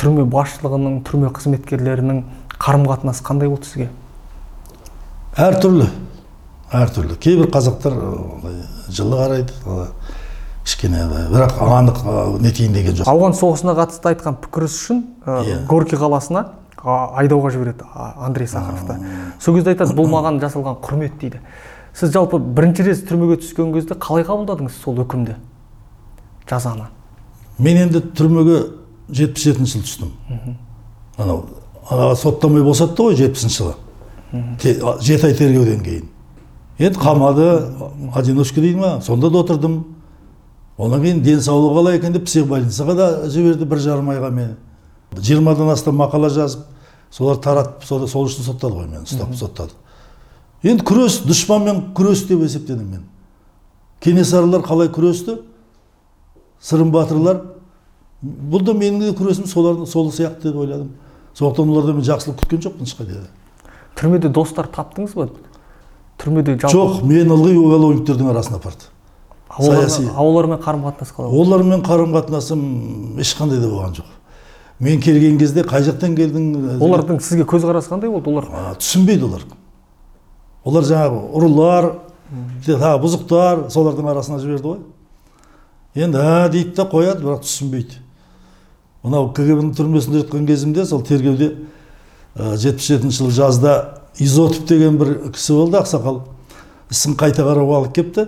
түрме 0.00 0.24
басшылығының 0.32 1.00
түрме 1.06 1.30
қызметкерлерінің 1.36 2.22
қарым 2.60 2.86
қатынасы 2.88 3.22
қандай 3.24 3.48
болды 3.52 3.66
сізге? 3.68 3.88
Әртүрлі 5.38 5.86
әртүрлі 6.74 7.16
кейбір 7.22 7.50
қазақтар 7.54 7.94
жылы 8.90 9.20
қарайды 9.20 9.86
кішкене 10.64 11.04
бірақ 11.32 11.56
анық 11.64 12.00
нетейін 12.42 12.74
деген 12.76 12.98
жоқ. 13.00 13.08
ауған 13.10 13.34
соғысына 13.38 13.74
қатысты 13.78 14.10
айтқан 14.12 14.36
пікіріңіз 14.42 14.76
үшін 14.76 15.00
Иә. 15.26 15.66
горький 15.66 15.98
қаласына 15.98 16.44
айдауға 16.84 17.50
жібереді 17.52 17.84
андрей 18.16 18.48
сахаровты 18.48 18.96
сол 19.40 19.56
кезде 19.56 19.74
айтады 19.74 19.94
бұл 19.96 20.08
маған 20.10 20.40
жасалған 20.40 20.78
құрмет 20.84 21.18
дейді 21.20 21.40
сіз 21.92 22.12
жалпы 22.14 22.38
бірінші 22.38 22.86
рет 22.86 23.02
түрмеге 23.08 23.40
түскен 23.42 23.74
кезде 23.74 23.96
қалай 24.00 24.24
қабылдадыңыз 24.24 24.78
сол 24.84 25.00
үкімді 25.04 25.36
жазаны 26.48 26.88
мен 27.58 27.82
енді 27.84 28.00
түрмеге 28.16 28.62
жетпіс 29.10 29.44
жетінші 29.44 29.82
жылы 29.82 29.88
түстім 29.90 30.56
анау 31.18 31.44
ана 31.90 32.14
соттамай 32.16 32.64
босатты 32.64 33.10
ғой 33.10 33.18
жетпісінші 33.18 33.62
жылы 33.62 33.74
жеті 35.02 35.26
ай 35.26 35.34
тергеуден 35.34 35.84
кейін 35.84 36.08
енді 36.78 36.98
қамады 37.02 37.50
одиночка 38.14 38.60
дейді 38.60 38.80
ма 38.80 39.00
сонда 39.04 39.30
да 39.30 39.44
отырдым 39.44 39.82
одан 40.78 41.02
кейін 41.02 41.22
денсаулығы 41.26 41.76
қалай 41.76 41.98
екен 41.98 42.14
деп 42.16 42.24
психбольницаға 42.30 42.94
да 42.96 43.08
жіберді 43.28 43.68
бір 43.68 43.82
жарым 43.84 44.12
айға 44.14 44.30
мені 44.30 44.56
жиырмадан 45.16 45.70
астам 45.72 45.96
мақала 46.00 46.30
жазып 46.30 46.66
солар 47.10 47.40
таратып 47.42 47.84
сол, 47.84 48.06
сол 48.08 48.26
үшін 48.28 48.46
соттады 48.46 48.74
ғой 48.74 48.86
мені 48.86 49.04
ұстап 49.08 49.34
соттады. 49.38 49.74
Енді 50.62 50.84
күрес 50.84 51.22
дұшпанмен 51.26 51.90
күрес 51.96 52.26
деп 52.28 52.44
есептедім 52.44 52.86
мен. 52.86 53.04
Кенесарылар 54.00 54.62
қалай 54.62 54.92
күресті? 54.92 55.40
Сырым 56.60 56.92
батырлар 56.92 57.42
бұл 58.22 58.62
да 58.64 58.76
менің 58.76 59.00
де 59.08 59.12
күресім 59.16 59.48
солардың 59.48 59.88
сол 59.88 60.12
сияқты 60.12 60.50
деп 60.50 60.62
ойладым. 60.62 60.94
Сондықтан 61.34 61.70
олардан 61.70 62.00
мен 62.00 62.04
жақсылық 62.04 62.42
күткен 62.42 62.66
жоқпын 62.66 62.88
ешқайда 62.88 63.22
да 63.22 63.28
түрмеде 64.00 64.30
достар 64.32 64.68
таптыңыз 64.72 65.16
ба? 65.16 65.28
Түрмеде 66.20 66.56
жалпы 66.60 66.76
жоқ 66.76 67.04
мен 67.08 67.32
ылғи 67.34 67.56
уголовниктердің 67.60 68.30
арасына 68.32 68.60
апарды. 68.60 68.88
Саяси. 69.50 70.06
олармен, 70.06 70.16
олармен 70.16 70.60
қарым 70.62 70.84
қатынас 70.86 71.12
қалай? 71.16 71.32
Олармен 71.42 71.82
қарым 71.84 72.14
қатынасым 72.14 73.20
ешқандай 73.20 73.60
да 73.60 73.68
болған 73.68 73.96
жоқ. 73.98 74.10
Мен 74.80 75.00
келген 75.00 75.38
кезде 75.38 75.62
қай 75.62 75.84
жақтан 75.84 76.14
келдің? 76.16 76.78
Олардың 76.80 77.20
сізге 77.20 77.44
көзқарасы 77.48 77.90
қандай 77.92 78.10
болды? 78.10 78.30
Олар 78.30 78.46
А, 78.52 78.74
түсінбейді 78.80 79.26
олар. 79.28 79.44
Олар 80.64 80.84
жаңағы 80.88 81.20
ұрылар 81.36 81.90
тағы 82.66 83.02
бұзықтар 83.02 83.66
солардың 83.72 84.10
арасына 84.12 84.38
жіберді 84.40 84.66
ғой. 84.68 84.80
Енді 85.94 86.18
ә 86.18 86.48
дейді 86.52 86.74
да 86.76 86.86
қояды 86.88 87.24
бірақ 87.24 87.44
түсінбейді. 87.44 88.00
Мынау 89.02 89.30
кгб 89.36 89.72
түрмесінде 89.76 90.24
жатқан 90.24 90.46
кезімде 90.46 90.84
сол 90.84 91.02
тергеуде 91.02 91.54
жетпіс 92.36 92.86
жетінші 92.92 93.22
жылы 93.22 93.32
жазда 93.32 93.72
изотов 94.18 94.66
деген 94.68 94.98
бір 95.00 95.32
кісі 95.32 95.56
болды 95.56 95.80
ақсақал. 95.80 96.22
Ісін 96.90 97.16
қайта 97.16 97.44
қарауға 97.46 97.80
алып 97.80 97.94
келіпті 97.96 98.26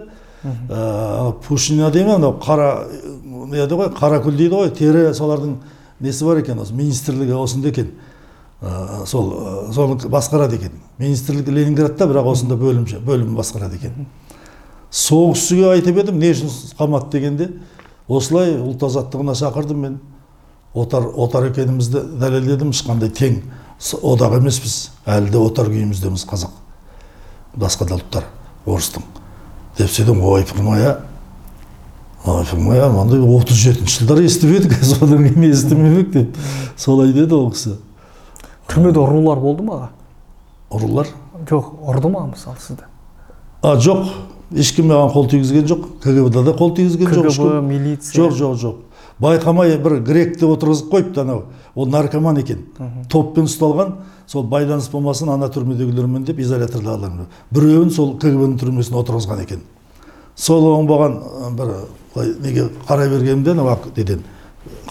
ә, 0.68 1.32
пушина 1.46 1.90
дей 1.90 2.04
ме 2.04 2.16
анау 2.16 2.36
қара 2.42 2.88
не 3.22 3.58
еді 3.62 3.76
ғой 3.78 3.92
қаракүл 3.94 4.36
дейді 4.36 4.54
ғой 4.54 4.70
тері 4.74 5.12
солардың 5.14 5.56
несі 6.02 6.26
бар 6.26 6.42
екен 6.42 6.60
осы? 6.62 6.74
Министрлігі 6.74 7.36
осында 7.38 7.70
екен. 7.72 7.92
Ә, 8.62 9.04
сол 9.06 9.32
ә, 9.32 9.72
соны 9.74 9.96
басқарады 10.10 10.58
екен. 10.58 10.76
Министрлік 10.98 11.48
ленинградта 11.48 12.06
бірақ 12.10 12.30
осында 12.32 12.56
бөлім 12.58 12.86
бөлім 13.06 13.36
басқарады 13.38 13.78
екен. 13.80 14.06
Кісіге 14.92 15.70
айтып 15.72 16.02
едім 16.02 16.18
не 16.20 16.32
үшін 16.34 16.50
қамады 16.78 17.10
дегенде 17.14 17.48
осылай 18.08 18.56
ұлт 18.58 18.84
азаттығына 18.86 19.34
шақырдым 19.38 19.80
мен. 19.86 20.00
Отар 20.74 21.04
отар 21.04 21.50
екенімізді 21.50 22.04
дәлелдедім 22.20 22.72
ешқандай 22.72 23.10
тең 23.12 23.40
одақ 24.02 24.38
емеспіз. 24.38 24.90
Әлі 25.06 25.32
де 25.32 25.40
отар 25.40 25.68
күйіміздеміз 25.72 26.26
қазақ 26.28 26.52
басқа 27.56 27.88
да 27.88 27.98
ұлттар 27.98 28.28
орыстың. 28.66 29.02
Деп 29.78 29.90
сөйдім 29.90 30.22
ойпырмай 30.24 30.86
а 30.86 30.94
ойпырмай 32.26 32.78
а 32.78 32.88
мынандай 32.88 33.20
отыз 33.20 33.56
жетінші 33.64 33.98
жылдары 34.02 34.26
естіп 34.28 34.52
едік 34.58 34.76
содан 34.84 35.24
кейін 35.26 35.48
естімемек 35.50 36.10
деп 36.14 36.36
солай 36.76 37.12
деді 37.12 37.34
ол 37.34 37.50
кісі 37.50 37.76
түрмеде 38.70 39.02
ұрулар 39.02 39.40
болды 39.42 39.66
ма 39.66 39.74
аға? 39.74 39.88
ұрылар 40.70 41.10
жоқ 41.48 41.72
ұрды 41.82 42.12
ма 42.12 42.28
мысалы 42.30 42.62
сізді 42.62 42.86
а 43.62 43.74
жоқ 43.74 44.06
ешкім 44.54 44.92
маған 44.92 45.10
қол 45.16 45.28
тигізген 45.32 45.66
жоқ 45.66 45.88
кгб 46.04 46.30
да 46.44 46.54
қол 46.54 46.74
тигізген 46.76 47.10
жоқ 47.10 47.28
кгб 47.32 47.66
милиция 47.66 48.22
жоқ 48.22 48.38
жоқ 48.38 48.54
жоқ 48.62 48.76
байқамай 49.22 49.74
бір 49.82 49.98
гректі 50.06 50.46
отырғызып 50.46 50.92
қойыпты 50.94 51.24
анау 51.24 51.44
ол 51.74 51.90
наркоман 51.90 52.38
екен 52.38 52.64
топпен 53.10 53.50
ұсталған 53.50 53.96
сол 54.26 54.46
байланыс 54.46 54.88
болмасын 54.92 55.32
ана 55.34 55.50
түрмедегілермен 55.50 56.24
деп 56.28 56.38
изоляторда 56.38 56.94
алған 56.96 57.26
біреуін 57.50 57.90
сол 57.90 58.14
кгб 58.18 58.46
ның 58.46 58.58
түрмесіне 58.62 59.02
отырғызған 59.02 59.42
екен 59.42 59.66
сол 60.36 60.68
оңбаған 60.72 61.18
бір 61.58 61.74
былай 62.14 62.34
неге 62.40 62.68
қарай 62.88 63.08
бергенімде 63.08 63.54
анау 63.54 63.76
неден 63.96 64.22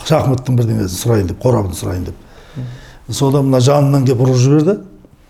шахматтың 0.08 0.58
бірдеңесін 0.58 0.98
сұрайын 0.98 1.32
деп 1.32 1.42
қорабын 1.44 1.76
сұрайын 1.78 2.10
деп 2.10 3.14
содан 3.14 3.48
мына 3.48 3.62
жанынан 3.64 4.06
келіп 4.08 4.24
ұрып 4.26 4.40
жіберді 4.42 4.78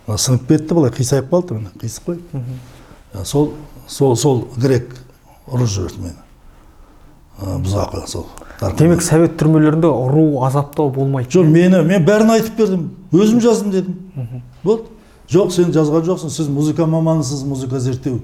мына 0.07 0.17
сынып 0.17 0.47
кетті 0.49 0.77
былай 0.77 0.93
қисайып 0.95 1.29
қалды 1.31 1.57
міне 1.57 1.71
қисық 1.81 2.07
қой 2.07 3.25
сол 3.25 3.51
сол 3.87 4.15
сол 4.15 4.45
грек 4.57 4.95
ұрып 5.47 5.67
жіберді 5.67 6.07
мені 6.07 7.59
бұзақы 7.65 8.05
сол 8.07 8.27
демек 8.77 9.01
совет 9.01 9.37
түрмелерінде 9.41 9.89
ұру 9.89 10.43
азаптау 10.45 10.91
болмайды 10.93 11.33
жоқ 11.37 11.49
мені 11.49 11.83
мен 11.87 12.05
бәрін 12.05 12.35
айтып 12.37 12.57
бердім 12.57 12.89
өзім 13.11 13.41
жаздым 13.41 13.71
дедім 13.73 14.41
болды 14.63 14.89
жоқ 15.31 15.53
сен 15.55 15.71
жазған 15.73 16.05
жоқсың 16.05 16.33
сіз 16.33 16.49
музыка 16.51 16.85
маманысыз 16.85 17.43
музыка 17.47 17.79
зерттеу 17.79 18.21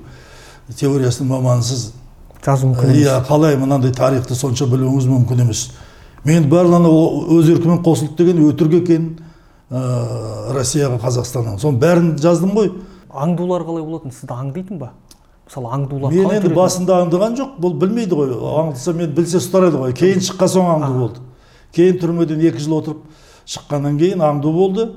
теориясының 0.75 1.31
маманысыз 1.31 1.91
жазу 2.45 2.71
мүмкін 2.71 2.91
емес 2.91 3.03
иә 3.03 3.15
қалай 3.27 3.57
мынандай 3.57 3.93
тарихты 3.95 4.35
сонша 4.35 4.67
білуіңіз 4.69 5.07
мүмкін 5.09 5.43
емес. 5.45 5.71
Мен 6.25 6.49
барлығына 6.51 6.91
өз 7.37 7.49
еркімен 7.53 7.81
қосылды 7.85 8.17
деген 8.23 8.43
өтірік 8.47 8.81
екен 8.81 9.09
ә, 9.71 10.53
россияға 10.55 10.99
қазақстаннан 11.03 11.59
соның 11.61 11.79
бәрін 11.81 12.13
жаздым 12.21 12.55
ғой. 12.57 12.71
Аңдулар 13.11 13.65
қалай 13.67 13.83
болатын? 13.85 14.11
Сізді 14.11 14.35
аңдитын 14.35 14.81
ба? 14.81 14.91
Мысалы 15.47 15.71
аңдулар 15.77 16.11
мен 16.11 16.33
енді 16.35 16.51
басында 16.55 17.01
аңдыған 17.05 17.37
жоқ 17.39 17.53
бұл 17.63 17.77
білмейді 17.79 18.17
ғой. 18.19 18.33
Аңдыса 18.63 18.93
мен 18.97 19.13
білсе 19.15 19.39
ұстар 19.39 19.69
еді 19.69 19.79
ғой. 19.79 19.93
Кейін 19.95 20.23
шыққан 20.27 20.51
соң 20.51 20.71
аңду 20.73 20.99
болды. 20.99 21.21
Кейін 21.75 22.01
түрмеден 22.01 22.43
екі 22.49 22.63
жыл 22.65 22.77
отырып 22.81 23.05
шыққаннан 23.47 23.95
кейін 24.01 24.23
аңду 24.27 24.51
болды. 24.51 24.89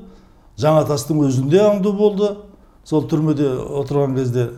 Жаңатастың 0.58 1.22
өзінде 1.28 1.62
аңду 1.62 1.92
болды. 1.94 2.32
Сол 2.84 3.06
түрмеде 3.06 3.46
отырған 3.78 4.16
кезде 4.18 4.48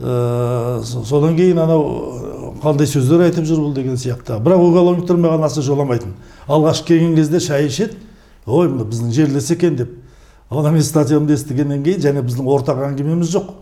содан 0.00 1.36
кейін 1.36 1.58
анау 1.60 1.82
ә, 1.84 2.52
қандай 2.62 2.88
сөздер 2.88 3.26
айтып 3.26 3.44
жүр 3.44 3.58
бұл 3.66 3.74
деген 3.76 3.98
сияқты. 4.00 4.38
Бірақ 4.40 4.62
уголовниктер 4.64 5.18
маған 5.20 5.44
аса 5.44 5.60
жоламайтын. 5.62 6.14
Алғаш 6.48 6.80
келген 6.88 7.14
кезде 7.18 7.40
шай 7.40 7.66
ішеді. 7.68 7.98
Ой 8.46 8.68
мына 8.68 8.86
біздің 8.88 9.10
жерлес 9.12 9.50
екен 9.52 9.76
деп. 9.76 9.90
Одан 10.48 10.72
мен 10.74 10.82
статьямды 10.82 11.36
естігеннен 11.36 11.82
кейін 11.84 12.00
және 12.00 12.22
біздің 12.24 12.48
ортақ 12.48 12.80
әңгімеміз 12.88 13.34
жоқ. 13.34 13.52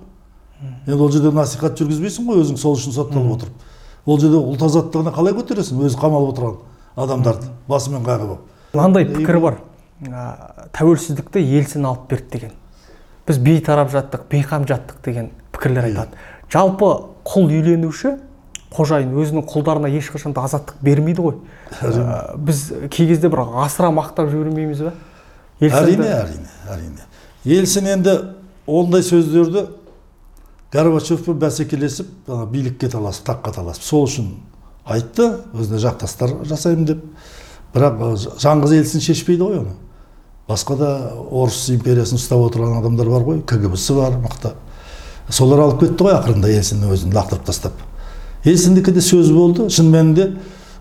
Енді 0.86 1.02
ол 1.02 1.10
жерде 1.10 1.32
насихат 1.34 1.74
жүргізбейсің 1.80 2.30
ғой 2.30 2.44
өзің 2.44 2.56
сол 2.62 2.78
үшін 2.78 2.94
сотталып 2.94 3.34
отырып. 3.34 3.66
Ол 4.06 4.20
жерде 4.22 4.38
ұлт 4.38 4.62
азаттығына 4.62 5.12
қалай 5.14 5.34
көтересің? 5.36 5.82
Өзі 5.84 5.98
қамалып 5.98 6.32
отырған 6.32 6.56
адамдарды. 6.96 7.50
Басымен 7.68 8.06
қайғы 8.06 8.30
болып. 8.30 8.46
Мынандай 8.74 9.04
пікір 9.10 9.40
бар. 9.42 9.58
Тәуелсіздікті 10.78 11.42
елсін 11.58 11.90
алып 11.90 12.08
берді 12.10 12.30
деген. 12.32 12.56
Біз 13.26 13.38
бейтарап 13.42 13.92
жаттық 13.92 14.24
бейқам 14.30 14.64
жаттық 14.70 15.02
деген. 15.04 15.30
Пікірлер 15.58 15.88
айтады. 15.90 16.16
Жалпы 16.52 16.88
құл 17.28 17.50
үйленуші 17.50 18.14
қожайын 18.72 19.12
өзінің 19.16 19.44
құлдарына 19.48 19.90
ешқашан 19.98 20.32
да 20.36 20.44
азаттық 20.46 20.78
бермейді 20.84 21.24
ғой. 21.24 21.38
Ә, 21.82 22.36
біз 22.36 22.66
кей 22.92 23.08
кезде 23.10 23.28
бір 23.32 23.42
асыра 23.64 23.90
мақтап 23.92 24.30
жібермейміз 24.32 24.82
ба? 24.86 24.92
Әрине 25.60 26.06
әрине 26.06 26.52
әрине. 26.70 27.06
Елсін 27.48 27.88
енді 27.94 28.14
ондай 28.68 29.02
сөздерді 29.02 29.66
горбачевпен 30.72 31.38
бәсекелесіп 31.40 32.28
билікке 32.52 32.90
таласып 32.92 33.26
таққа 33.30 33.54
таласып 33.56 33.86
сол 33.88 34.04
үшін 34.08 34.28
айтты 34.88 35.30
өзіне 35.56 35.80
жақтастар 35.82 36.34
жасаймын 36.48 36.84
деп. 36.92 37.04
Бірақ 37.74 37.98
ы, 38.04 38.10
ж- 38.20 38.34
жалғыз 38.44 38.74
елсін 38.78 39.00
шешпейді 39.04 39.44
ғой 39.48 39.58
оны. 39.62 39.74
Басқа 40.48 40.76
да 40.80 40.90
орыс 41.30 41.66
империясын 41.72 42.16
ұстап 42.20 42.44
отырған 42.46 42.78
адамдар 42.82 43.08
бар 43.12 43.24
ғой. 43.26 43.40
Кгбсы 43.44 43.96
бар 43.96 44.16
мықты. 44.22 44.52
Солар 45.30 45.64
алып 45.66 45.82
кетті 45.82 46.04
ғой 46.06 46.16
ақырында 46.18 46.50
елсіннің 46.52 46.94
өзін 46.94 47.14
лақтырып 47.16 47.44
тастап. 47.46 47.72
Елсіндікі 48.44 48.94
де 48.96 49.02
сөз 49.04 49.32
болды 49.34 49.68
шын 49.70 49.90
мәнінде 49.92 50.30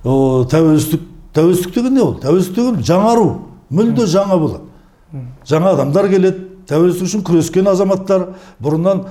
тәуелсіздік 0.04 1.04
тәуелсіздік 1.34 1.74
деген 1.76 1.94
не 1.94 2.02
ол? 2.02 2.16
Тәуелсіздік 2.22 2.56
деген 2.56 2.84
жаңару 2.86 3.28
мүлде 3.70 4.06
жаңа 4.08 4.38
болады 4.40 4.64
жаңа 5.48 5.74
адамдар 5.76 6.10
келеді 6.12 6.46
тәуелсіздік 6.68 7.08
үшін 7.08 7.24
күрескен 7.28 7.68
азаматтар 7.72 8.28
бұрыннан 8.64 9.06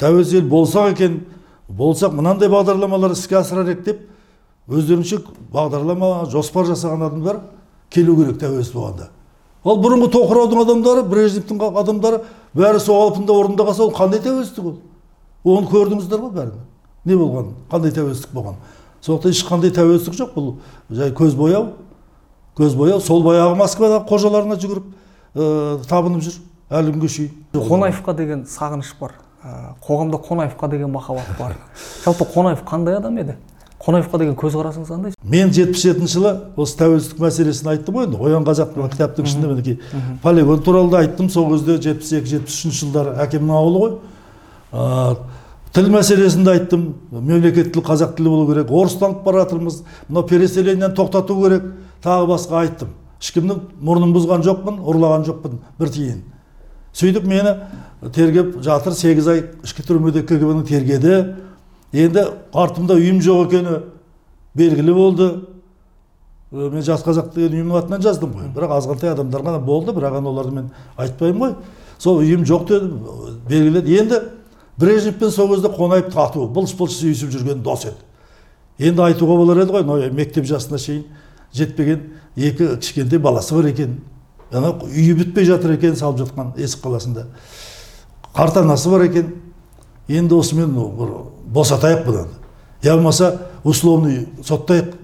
тәуелсіз 0.00 0.40
ел 0.40 0.48
болсақ 0.50 0.92
екен 0.94 1.20
болсақ 1.68 2.14
мынандай 2.14 2.50
бағдарламалар 2.50 3.14
іске 3.16 3.40
асырар 3.40 3.70
едік 3.72 3.84
деп 3.84 4.04
өздерінше 4.70 5.20
бағдарлама 5.52 6.28
жоспар 6.30 6.68
жасаған 6.70 7.08
адамдар 7.08 7.40
келу 7.90 8.16
керек 8.16 8.38
тәуелсіз 8.42 8.74
болғанда. 8.74 9.10
Ал 9.64 9.80
бұрынғы 9.80 10.10
тоқыраудың 10.14 10.62
адамдары 10.64 11.04
брежневтің 11.08 11.60
адамдары 11.82 12.22
бәрі 12.56 12.80
сол 12.80 13.00
қалпында 13.02 13.36
орында 13.36 13.66
қалса 13.68 13.84
ол 13.84 13.94
қандай 13.94 14.22
тәуелсіздік 14.24 14.66
ол? 14.70 14.76
Оны 15.44 15.68
көрдіңіздер 15.68 16.22
ғой 16.24 16.34
бәрін 16.36 16.58
не 17.04 17.16
болған? 17.16 17.54
Қандай 17.70 17.92
тәуелсіздік 17.96 18.32
болған? 18.34 18.56
Сондықтан 19.00 19.32
ешқандай 19.32 19.72
тәуелсіздік 19.72 20.18
жоқ 20.18 20.34
бұл. 20.34 20.50
Жай 20.90 21.12
көз 21.16 21.36
бояу. 21.36 21.72
Көз 22.58 22.76
бояу. 22.76 23.00
Сол 23.00 23.22
баяғы 23.24 23.56
москвадағы 23.56 24.04
қожаларына 24.08 24.58
жүгіріп 24.60 24.90
ә, 25.34 25.80
табынып 25.88 26.24
жүр. 26.26 26.36
Әлі 26.70 26.92
күнге 26.94 27.08
шейін. 27.08 27.30
Қонаевқа 27.56 28.14
деген 28.18 28.44
сағыныш 28.48 28.92
бар. 29.00 29.16
Ә, 29.42 29.72
қоғамда 29.86 30.20
қонаевқа 30.26 30.68
деген 30.70 30.92
махаббат 30.92 31.32
бар. 31.38 31.56
Жалпы 32.04 32.28
қонаев 32.34 32.60
қандай 32.68 33.00
адам 33.00 33.16
еді? 33.22 33.38
Қонаевқа 33.90 34.18
деген 34.22 34.36
көзқарасыңыз 34.38 34.90
қандай 34.90 35.14
мен 35.24 35.50
жетпіс 35.52 35.82
жетінші 35.82 36.14
жылы 36.14 36.32
осы 36.56 36.76
тәуелсіздік 36.78 37.20
мәселесін 37.24 37.70
айттым 37.72 37.96
ғой 37.96 38.06
енді. 38.06 38.20
Оян 38.22 38.46
қазақ 38.46 38.76
мына 38.76 38.88
кітаптың 38.92 39.26
ішінде 39.26 39.50
мінекей. 39.50 39.78
Полигон 40.22 40.62
туралы 40.62 40.90
да 40.90 41.02
айттым. 41.02 41.30
Сол 41.30 41.50
кезде 41.50 41.76
жетпіс 41.82 42.12
екі 42.20 42.30
жетпіс 42.36 42.56
үшінші 42.60 42.84
жылдары 42.84 43.16
әкемнің 43.24 43.54
ауылы 43.56 43.82
ғой. 43.82 45.18
Тіл 45.74 45.90
мәселесін 45.90 46.46
де 46.46 46.54
айттым. 46.54 46.86
Мемлекеттік 47.10 47.74
тіл 47.74 47.84
қазақ 47.86 48.16
тілі 48.16 48.32
болу 48.32 48.46
керек. 48.52 48.70
Орыстанып 48.70 49.24
бара 49.24 49.44
жатырмыз. 49.44 49.82
Мынау 50.08 50.26
переселениені 50.26 50.94
тоқтату 50.94 51.36
керек. 51.42 51.70
Тағы 52.02 52.26
басқа 52.30 52.64
айттым. 52.64 52.94
Ешкімнің 53.20 53.60
мұрнын 53.82 54.14
бұзған 54.16 54.46
жоқпын 54.46 54.80
ұрлаған 54.80 55.26
жоқпын 55.28 55.60
бір 55.78 55.92
тиын. 55.94 56.22
Сөйтіп 56.96 57.26
мені 57.28 57.54
тергеп 58.14 58.56
жатыр. 58.64 58.96
Сегіз 58.96 59.28
ай 59.28 59.44
ішкі 59.62 59.84
түрмеде 59.86 60.24
кгб 60.26 60.64
тергеді. 60.66 61.36
Енді 61.92 62.26
артымда 62.52 62.96
үйім 62.98 63.20
жоқ 63.24 63.46
екені 63.48 63.78
белгілі 64.54 64.92
болды. 64.94 65.30
Мен 66.50 66.82
жас 66.82 67.04
қазақ 67.06 67.32
деген 67.34 67.60
ұйымның 67.60 67.78
атынан 67.78 68.02
жаздым 68.02 68.32
ғой. 68.34 68.48
Бірақ 68.54 68.76
азғантай 68.78 69.12
адамдар 69.12 69.44
ғана 69.46 69.60
болды 69.62 69.94
бірақ 69.94 70.18
ана 70.18 70.30
оларды 70.30 70.54
мен 70.56 70.70
айтпаймын 70.98 71.40
ғой. 71.40 71.54
Сол 71.98 72.22
үйім 72.24 72.42
жоқ 72.48 72.66
деді 72.68 72.90
белгіледі 73.48 73.98
енді 74.00 74.20
брежневпен 74.80 75.30
сол 75.30 75.52
кезде 75.54 75.70
қонаев 75.70 76.10
тату 76.10 76.48
былш 76.48 76.74
былш 76.74 76.96
сүйісіп 76.98 77.30
жүрген 77.34 77.62
дос 77.62 77.84
еді. 77.90 78.02
Енді 78.78 79.04
айтуға 79.06 79.36
болар 79.36 79.62
еді 79.62 79.76
ғой 79.76 79.84
мынау 79.86 80.10
мектеп 80.14 80.48
жасына 80.48 80.78
шейін 80.78 81.04
жетпеген 81.54 82.06
екі 82.36 82.76
кішкентай 82.80 83.18
баласы 83.18 83.54
бар 83.54 83.70
екен. 83.70 84.00
Ана 84.50 84.72
үйі 84.88 85.14
бітпей 85.20 85.44
жатыр 85.46 85.76
екен 85.76 85.94
салып 85.94 86.24
жатқан 86.24 86.54
есік 86.58 86.82
қаласында. 86.82 87.26
Қарт 88.34 88.58
анасы 88.62 88.90
бар 88.90 89.06
екен 89.06 89.34
енді 90.10 90.34
осымен 90.40 90.74
бір 90.74 91.12
босатайық 91.54 92.04
бұдан 92.06 92.32
я 92.82 92.94
болмаса 92.96 93.30
условный 93.64 94.26
соттайық 94.44 94.94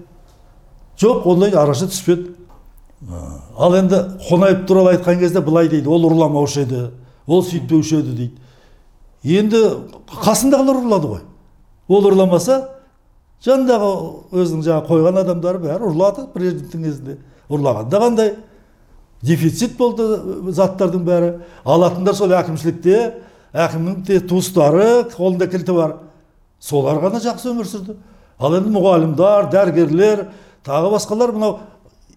жоқ 0.99 1.27
ондай 1.31 1.53
араша 1.53 1.87
түспеді 1.91 2.33
ал 3.57 3.75
енді 3.77 4.01
қонаев 4.29 4.65
туралы 4.67 4.95
айтқан 4.95 5.19
кезде 5.19 5.41
былай 5.41 5.69
дейді 5.69 5.87
ол 5.87 6.09
ұрламаушы 6.09 6.65
еді 6.65 6.89
ол 7.27 7.43
сөйтпеуші 7.45 8.01
еді 8.01 8.15
дейді 8.17 9.39
енді 9.39 9.61
қасындағылар 10.23 10.81
ұрлады 10.81 11.13
ғой 11.13 11.23
ол 11.87 12.09
ұрламаса 12.11 12.59
жанындағы 13.45 13.91
өзінің 14.33 14.65
жаңағы 14.65 14.87
қойған 14.89 15.21
адамдары 15.21 15.61
бәрі 15.61 15.91
ұрлады 15.91 16.25
президенттің 16.33 16.87
кезінде 16.87 17.17
ұрлағанда 17.53 18.01
қандай 18.01 18.33
дефицит 19.21 19.77
болды 19.77 20.07
заттардың 20.57 21.05
бәрі 21.05 21.31
алатындар 21.65 22.17
сол 22.17 22.33
әкімшілікте 22.33 22.97
әкімнің 23.57 24.03
де 24.05 24.19
туыстары 24.21 25.07
қолында 25.15 25.47
кілті 25.49 25.73
бар. 25.77 25.95
Солар 26.59 27.01
ғана 27.01 27.21
жақсы 27.23 27.49
өмір 27.51 27.67
сүрді. 27.69 27.97
Ал 28.37 28.53
енді 28.57 28.71
мұғалімдер 28.75 29.49
дәрігерлер 29.53 30.27
тағы 30.65 30.91
басқалар 30.93 31.33
мынау 31.33 31.59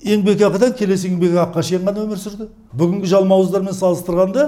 еңбекақыдан 0.05 0.75
келесі 0.77 1.11
еңбекақыға 1.11 1.65
шейін 1.65 1.89
ғана 1.89 2.05
өмір 2.05 2.21
сүрді. 2.21 2.49
Бүгінгі 2.77 3.11
жалмауыздармен 3.11 3.77
салыстырғанда 3.77 4.47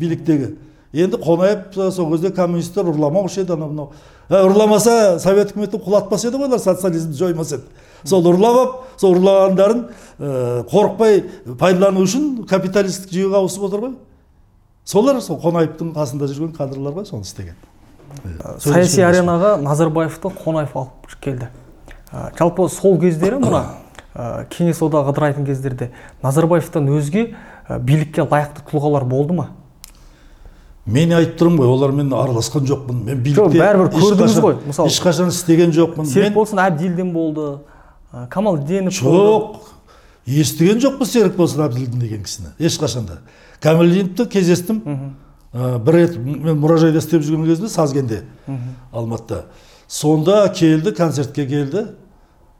биліктегі. 0.00 0.54
Енді 0.94 1.18
қонаев 1.18 1.74
сол 1.92 2.12
кезде 2.12 2.30
коммунистер 2.30 2.86
ұрламаушы 2.86 3.42
еді 3.42 3.56
анау 3.56 3.72
мынау. 3.72 3.88
Ә, 4.28 4.44
ұрламаса 4.46 5.18
совет 5.18 5.50
үкіметі 5.50 5.80
құлатпас 5.82 6.28
еді 6.28 6.38
ғой 6.38 6.48
олар 6.52 6.62
социализмді 6.62 7.18
жоймас 7.18 7.50
еді. 7.56 7.64
Сол 8.04 8.24
ұрлап 8.30 8.58
алып 8.60 8.76
сол 9.00 9.16
ұрлағандарын 9.18 9.82
қорықпай 10.70 11.22
пайдалану 11.58 12.04
үшін 12.06 12.44
капиталистік 12.48 13.10
жүйеге 13.10 13.40
ауысып 13.40 13.66
отыр 13.66 13.84
ғой. 13.88 13.94
Солар 14.84 15.20
сол 15.24 15.38
қонаевтың 15.40 15.94
қасында 15.96 16.28
жүрген 16.28 16.52
кадрлар 16.56 16.94
ғой 16.98 17.08
соны 17.08 17.24
істеген. 17.24 17.56
Саяси 18.60 19.02
аренаға 19.02 19.56
назарбаевты 19.62 20.30
қонаев 20.44 20.76
алып 20.76 21.16
келді. 21.24 21.48
Ә, 22.12 22.30
жалпы 22.38 22.68
сол 22.70 22.98
кездері 23.00 23.40
мына 23.42 23.64
ә, 24.14 24.46
кеңес 24.52 24.80
одағы 24.84 25.14
ыдырайтын 25.14 25.46
кездерде 25.48 25.90
назарбаевтан 26.22 26.88
өзге 26.94 27.34
ә, 27.66 27.78
билікке 27.78 28.22
лайықты 28.22 28.64
тұлғалар 28.70 29.06
болды 29.08 29.34
ма? 29.40 29.48
Мен 30.86 31.14
айтып 31.16 31.38
тұрмын 31.40 31.62
ғой 31.62 31.70
олармен 31.72 32.12
араласқан 32.12 32.66
жоқпын. 32.68 33.04
Мен 33.08 33.22
билікте 33.24 33.58
бәрібір 33.58 33.88
көрдіңіз 33.94 34.40
ғой, 34.44 34.58
мысалы. 34.66 34.92
ешқашан 34.92 35.32
істеген 35.32 35.72
жоқпын. 35.72 36.06
Серік 36.06 36.36
болсын 36.36 36.60
әбділден 36.60 37.12
болды 37.14 37.46
ә, 38.12 38.26
камалденов 38.28 38.92
жоқ 39.00 39.62
естіген 40.28 40.84
жоқпын 40.84 41.08
серік 41.08 41.38
болсын 41.40 41.64
әбділдин 41.64 42.04
деген 42.04 42.22
кісіні. 42.28 42.52
Ешқашан 42.60 43.08
да. 43.08 43.18
Камалдиновті 43.64 44.26
кездестім. 44.30 44.80
Ә, 45.54 45.78
бір 45.78 45.94
рет 45.94 46.16
мен 46.18 46.58
мұражайда 46.58 47.00
істеп 47.00 47.22
жүрген 47.22 47.46
кезде 47.46 47.68
сазгенде 47.70 48.24
алматыда. 48.92 49.44
Сонда 49.88 50.48
келді 50.52 50.92
концертке 50.92 51.46
келді. 51.46 51.86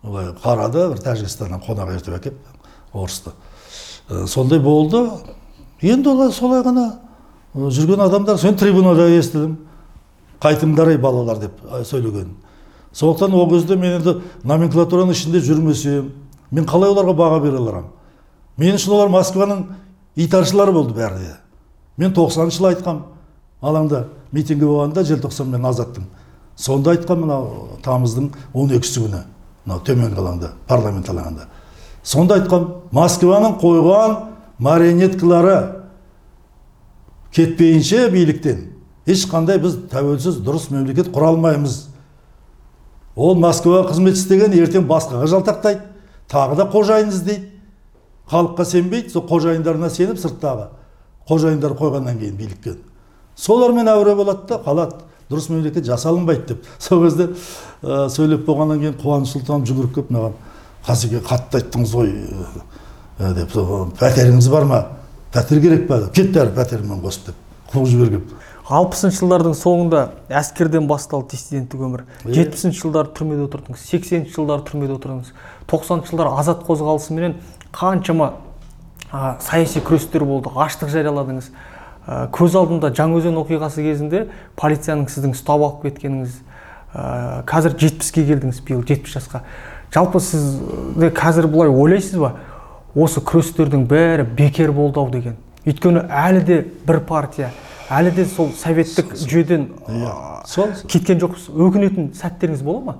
Былай 0.02 0.30
қарады 0.44 0.88
бір 0.92 1.02
тәжікстаннан 1.02 1.62
қонақ 1.64 1.94
ертіп 1.96 2.18
әкеліп 2.20 2.94
орысты. 2.94 3.34
Ә, 4.08 4.26
сондай 4.26 4.60
болды. 4.62 5.02
Енді 5.82 6.12
олар 6.14 6.32
солай 6.32 6.62
ғана 6.62 6.86
ә, 7.54 7.68
жүрген 7.68 8.04
адамдар 8.06 8.38
соны 8.38 8.56
трибунада 8.60 9.08
естідім 9.10 9.58
қайтыңдар 10.40 10.94
ей 10.94 10.98
балалар 11.02 11.42
деп 11.42 11.58
ә, 11.66 11.82
сөйлеген. 11.84 12.30
Сондықтан 12.94 13.34
ол 13.34 13.48
кезде 13.50 13.76
мен 13.76 13.98
енді 13.98 14.20
номенклатураның 14.44 15.16
ішінде 15.16 15.40
жүрмесем 15.42 16.12
мен 16.54 16.66
қалай 16.68 16.92
оларға 16.94 17.16
баға 17.18 17.40
бере 17.42 17.58
аламын 17.58 17.90
мен 18.56 18.76
үшін 18.78 18.94
олар 18.94 19.10
москваның 19.10 19.64
итаршылары 20.16 20.72
болды 20.72 20.94
бәрі 20.94 21.36
мен 21.96 22.14
тоқсаныншы 22.14 22.58
жылы 22.58 22.74
айтқам 22.74 23.02
алаңда 23.62 24.04
митингі 24.32 24.66
болғанда 24.66 25.04
желтоқсан 25.06 25.50
мен 25.50 25.64
азаттың 25.66 26.04
сонда 26.56 26.94
айтқам 26.94 27.24
мынау 27.24 27.78
тамыздың 27.82 28.30
он 28.52 28.74
екісі 28.74 29.06
күні 29.06 29.22
мынау 29.64 29.80
төменгі 29.84 30.20
алаңда 30.20 30.50
парламент 30.68 31.08
алаңында. 31.08 31.48
Сонда 32.04 32.38
айтқам 32.38 32.66
москваның 32.92 33.56
қойған 33.62 34.16
марионеткалары 34.58 35.56
кетпейінше 37.32 38.10
биліктен. 38.12 38.60
Ешқандай 39.06 39.58
біз 39.60 39.78
тәуелсіз 39.92 40.38
дұрыс 40.44 40.70
мемлекет 40.72 41.10
құра 41.12 41.32
алмаймыз 41.32 41.88
ол 43.16 43.34
москваға 43.40 43.88
қызмет 43.90 44.18
істеген 44.18 44.54
ертең 44.56 44.86
басқаға 44.88 45.26
жалтақтайды 45.32 45.80
тағы 46.28 46.56
да 46.60 46.68
қожайын 46.72 47.10
іздейді. 47.12 47.50
Халыққа 48.30 48.64
сенбейді 48.64 49.12
сол 49.12 49.26
қожайындарына 49.28 49.90
сеніп 49.90 50.20
сырттағы 50.22 50.68
қожайындар 51.28 51.76
қойғаннан 51.78 52.18
кейін 52.20 52.38
билікке 52.38 52.76
солармен 53.36 53.88
әуре 53.90 54.14
болады 54.16 54.48
да 54.48 54.60
қалады 54.64 55.02
дұрыс 55.30 55.48
мемлекет 55.50 55.84
жасалынбайды 55.86 56.54
деп. 56.54 56.66
Сол 56.78 57.04
кезде 57.04 57.30
ә, 57.82 58.08
сөйлеп 58.12 58.44
болғаннан 58.46 58.80
кейін 58.82 58.96
қуаныш 59.00 59.34
сұлтанов 59.34 59.68
жүгіріп 59.70 59.94
келіп 59.96 60.12
маған 60.14 60.36
қасеке 60.86 61.22
қатты 61.24 61.60
айттыңыз 61.60 61.94
ғой 61.96 62.12
ә, 63.18 63.32
деп. 63.38 63.56
Пәтеріңіз 64.00 64.50
бар 64.52 64.68
ма? 64.68 64.80
Пәтер 65.34 65.62
керек 65.64 65.86
па 65.88 66.02
кет 66.14 66.36
әрі 66.36 66.54
пәтеріңмен 66.58 67.00
қосып 67.04 67.30
деп. 67.30 67.40
Қуып 67.72 67.88
жіберген 67.90 68.26
алпысыншы 68.64 69.18
жылдардың 69.20 69.52
соңында 69.58 70.02
әскерден 70.40 70.86
басталды 70.88 71.34
диссиденттік 71.34 71.82
өмір. 71.84 72.04
Жетпісінші 72.24 72.80
жылдары 72.80 73.10
түрмеде 73.12 73.44
отырдыңыз 73.44 73.82
сексенінші 73.90 74.32
жылдары 74.38 74.64
түрмеде 74.64 74.96
отырдыңыз 74.96 75.34
тоқсаныншы 75.68 76.14
жылдары 76.14 76.32
азат 76.40 76.62
қозғалысыменен 76.64 77.34
қаншама 77.74 78.32
а, 79.10 79.36
саяси 79.40 79.82
күрестер 79.84 80.24
болды 80.26 80.52
аштық 80.54 80.92
жарияладыңыз. 80.94 81.50
А, 82.06 82.26
көз 82.32 82.56
алдымда 82.58 82.92
жаңаөзен 82.94 83.36
оқиғасы 83.42 83.84
кезінде 83.84 84.26
полицияның 84.60 85.08
сіздің 85.12 85.34
ұстап 85.34 85.60
алып 85.60 85.84
кеткеніңіз 85.88 86.38
а, 86.94 87.42
қазір 87.50 87.76
жетпіске 87.80 88.24
келдіңіз 88.30 88.62
биыл 88.66 88.86
жетпіс 88.86 89.18
жасқа. 89.18 89.42
Жалпы 89.94 90.22
сіз 90.22 90.48
де 90.98 91.10
қазір 91.14 91.50
былай 91.50 91.70
ойлайсыз 91.72 92.18
ба? 92.22 92.34
Осы 92.94 93.20
күрестердің 93.20 93.88
бәрі 93.90 94.26
бекер 94.38 94.72
болды 94.72 95.02
ау 95.02 95.10
деген. 95.10 95.36
Өйткені 95.66 96.06
әлі 96.10 96.44
де 96.46 96.60
бір 96.86 97.00
партия 97.08 97.50
әлі 97.90 98.12
де 98.14 98.24
сол 98.24 98.50
советтік 98.56 99.14
жүйеден 99.16 99.68
иә. 99.88 100.84
кеткен 100.88 101.20
жоқпыз. 101.20 101.48
Өкінетін 101.52 102.12
сәттеріңіз 102.16 102.62
бола 102.64 102.80
ма? 102.80 102.94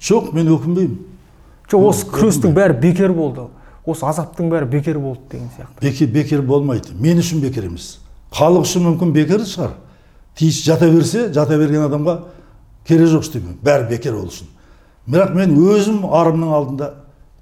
Жоқ 0.00 0.32
мен 0.34 0.50
өкінбеймін. 0.52 0.98
Жоқ 1.68 1.86
осы 1.90 2.06
күрестің 2.12 2.54
бәрі 2.56 2.78
бекер 2.80 3.12
болды. 3.12 3.48
Осы 3.88 4.06
азаптың 4.08 4.50
бәрі 4.52 4.68
бекер 4.68 4.98
болды 4.98 5.20
деген 5.30 5.50
сияқты. 5.56 5.80
Бекер, 5.80 6.08
бекер 6.12 6.42
болмайды. 6.42 6.94
Мен 6.94 7.20
үшін 7.22 7.40
бекер 7.40 7.68
емес. 7.68 7.98
Халық 8.32 8.66
үшін 8.66 8.84
мүмкін 8.84 9.12
бекер 9.16 9.44
шығар. 9.48 9.76
Тиіс 10.36 10.60
жата 10.64 10.90
берсе 10.92 11.28
жата 11.32 11.56
берген 11.58 11.86
адамға 11.88 12.18
керегі 12.86 13.14
жоқ 13.14 13.24
істемеймін 13.26 13.58
бәрі 13.64 13.88
бекер 13.88 14.16
ол 14.16 14.28
үшін. 14.28 14.50
Бірақ 15.08 15.32
мен 15.36 15.56
өзім 15.56 16.04
арымның 16.04 16.52
алдында 16.52 16.90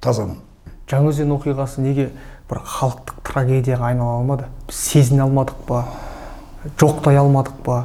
тазамын. 0.00 0.38
Жаңаөзен 0.86 1.34
оқиғасы 1.34 1.82
неге 1.82 2.10
бір 2.46 2.62
халықтық 2.62 3.18
трагедияға 3.26 3.90
айнала 3.90 4.20
алмады? 4.20 4.46
Біз 4.68 4.78
сезіне 4.78 5.24
алмадық 5.24 5.58
па? 5.66 5.82
Жоқтай 6.78 7.18
алмадық 7.18 7.58
па? 7.66 7.80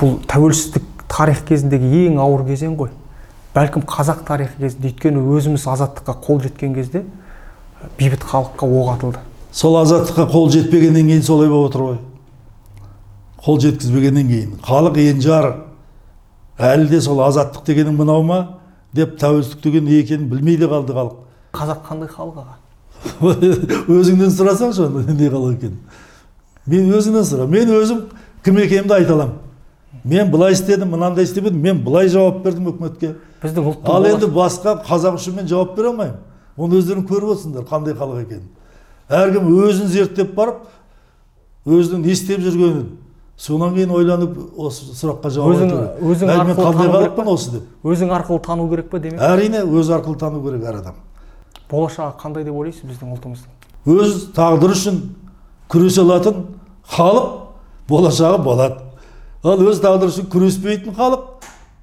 Бұл 0.00 0.16
тәуелсіздік 0.28 0.88
тарих 1.12 1.44
кезіндегі 1.48 2.06
ең 2.06 2.18
ауыр 2.24 2.46
кезең 2.48 2.78
ғой. 2.80 2.94
Бәлкім 3.54 3.84
қазақ 3.88 4.24
тарихы 4.28 4.56
кезінде 4.60 4.92
өйткені 4.92 5.24
өзіміз 5.36 5.66
азаттыққа 5.74 6.14
қол 6.24 6.40
жеткен 6.42 6.74
кезде 6.74 7.04
бейбіт 7.98 8.24
халыққа 8.24 8.68
оқ 8.68 8.94
атылды. 8.94 9.20
Сол 9.52 9.76
азаттыққа 9.82 10.26
қол 10.32 10.48
жетпегеннен 10.50 11.06
кейін 11.10 11.22
солай 11.22 11.48
болып 11.48 11.70
отыр 11.70 11.82
ғой. 11.82 11.98
Қол 13.44 13.60
жеткізбегеннен 13.60 14.28
кейін. 14.28 14.56
Халық 14.64 14.98
енжар 15.02 15.52
әлі 16.58 16.88
де 16.88 17.00
сол 17.00 17.20
азаттық 17.26 17.66
дегенің 17.66 17.98
мынау 17.98 18.22
ма? 18.22 18.40
деп 18.92 19.16
тәуелсіздік 19.20 19.62
деген 19.64 19.84
не 19.84 20.00
екенін 20.02 20.28
білмей 20.28 20.58
де 20.60 20.68
қалды 20.68 20.92
халық. 20.92 21.14
Қазақ 21.56 21.80
қандай 21.86 22.08
халық 22.12 22.42
аға? 22.42 22.58
Өзіңнен 23.88 24.32
сұрасаңшы 24.32 24.84
оны 24.86 25.14
не 25.16 25.30
қалай 25.32 25.56
екенін. 25.56 25.78
Мен 26.66 26.92
өзіңнен 26.92 27.24
сұра 27.26 27.46
мен 27.48 27.72
өзім 27.72 28.02
кім 28.44 28.60
екенімді 28.62 28.98
айта 28.98 29.16
аламын. 29.16 29.38
Мен 30.04 30.30
былай 30.30 30.52
істедім 30.52 30.92
мынандай 30.92 31.24
істемедім 31.24 31.62
мен 31.62 31.80
былай 31.84 32.08
жауап 32.12 32.42
бердім 32.44 32.68
үкіметке. 32.72 33.14
Біздің 33.42 33.68
ұлттың 33.72 33.90
ал 33.94 34.06
енді 34.06 34.28
басқа 34.32 34.76
қазақ 34.86 35.16
үшін 35.18 35.36
мен 35.40 35.48
жауап 35.50 35.76
бере 35.76 35.88
алмаймын. 35.90 36.18
Оны 36.56 36.78
өздерің 36.78 37.06
көріп 37.08 37.32
отырсыңдар 37.32 37.64
қандай 37.68 37.94
халық 37.96 38.22
екенін. 38.26 38.48
Әркім 39.10 39.48
өзін 39.66 39.88
зерттеп 39.90 40.34
барып 40.36 40.66
өзінің 41.66 42.02
не 42.04 42.12
істеп 42.12 42.40
жүргенін 42.44 42.84
содан 43.42 43.74
кейін 43.74 43.90
ойланып 43.96 44.36
осы 44.60 44.92
сұраққа 44.94 45.30
жауап 45.34 45.56
Өзің- 45.56 45.72
өзің 46.12 46.26
мен 46.28 46.56
қандай 46.56 46.56
тану 46.56 46.78
керек 46.78 46.92
халықпын 46.92 47.30
осы 47.32 47.50
деп? 47.56 47.62
өзің 47.84 48.12
арқылы 48.18 48.42
тану 48.44 48.68
керек 48.70 48.90
па 48.90 48.98
демек? 48.98 49.20
Әрине 49.20 49.64
өз 49.64 49.90
арқылы 49.90 50.18
тану 50.18 50.42
керек 50.44 50.62
әр 50.68 50.78
адам. 50.80 50.94
Болашағы 51.70 52.14
қандай 52.20 52.44
деп 52.44 52.54
ойлайсыз 52.54 52.84
біздің 52.84 53.16
ұлтымыздың? 53.16 53.50
Өз 53.86 54.28
тағдыры 54.36 54.76
үшін 54.76 55.00
күресе 55.72 56.02
алатын 56.04 56.44
халық 56.86 57.30
болашағы 57.88 58.42
болады. 58.44 58.76
Ал 59.42 59.58
өз 59.58 59.80
тағдыры 59.82 60.12
үшін 60.12 60.28
күреспейтін 60.30 60.94
халық 60.94 61.24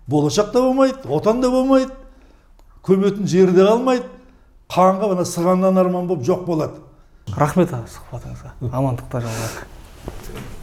болашақ 0.10 0.52
та 0.54 0.62
болмайды 0.62 1.10
отан 1.10 1.42
да 1.42 1.50
болмайды 1.54 1.94
көметін 2.84 3.28
жері 3.30 3.56
де 3.56 3.66
қалмайды 3.68 4.08
қанға 4.70 5.14
мына 5.14 5.26
сығаннан 5.26 5.80
арман 5.82 6.08
болып 6.10 6.26
жоқ 6.28 6.46
болады. 6.46 6.82
Рахмет 7.38 7.74
сұхбатыңызға. 7.74 8.56
Амандықта 8.72 9.22
жолығайық 9.26 10.58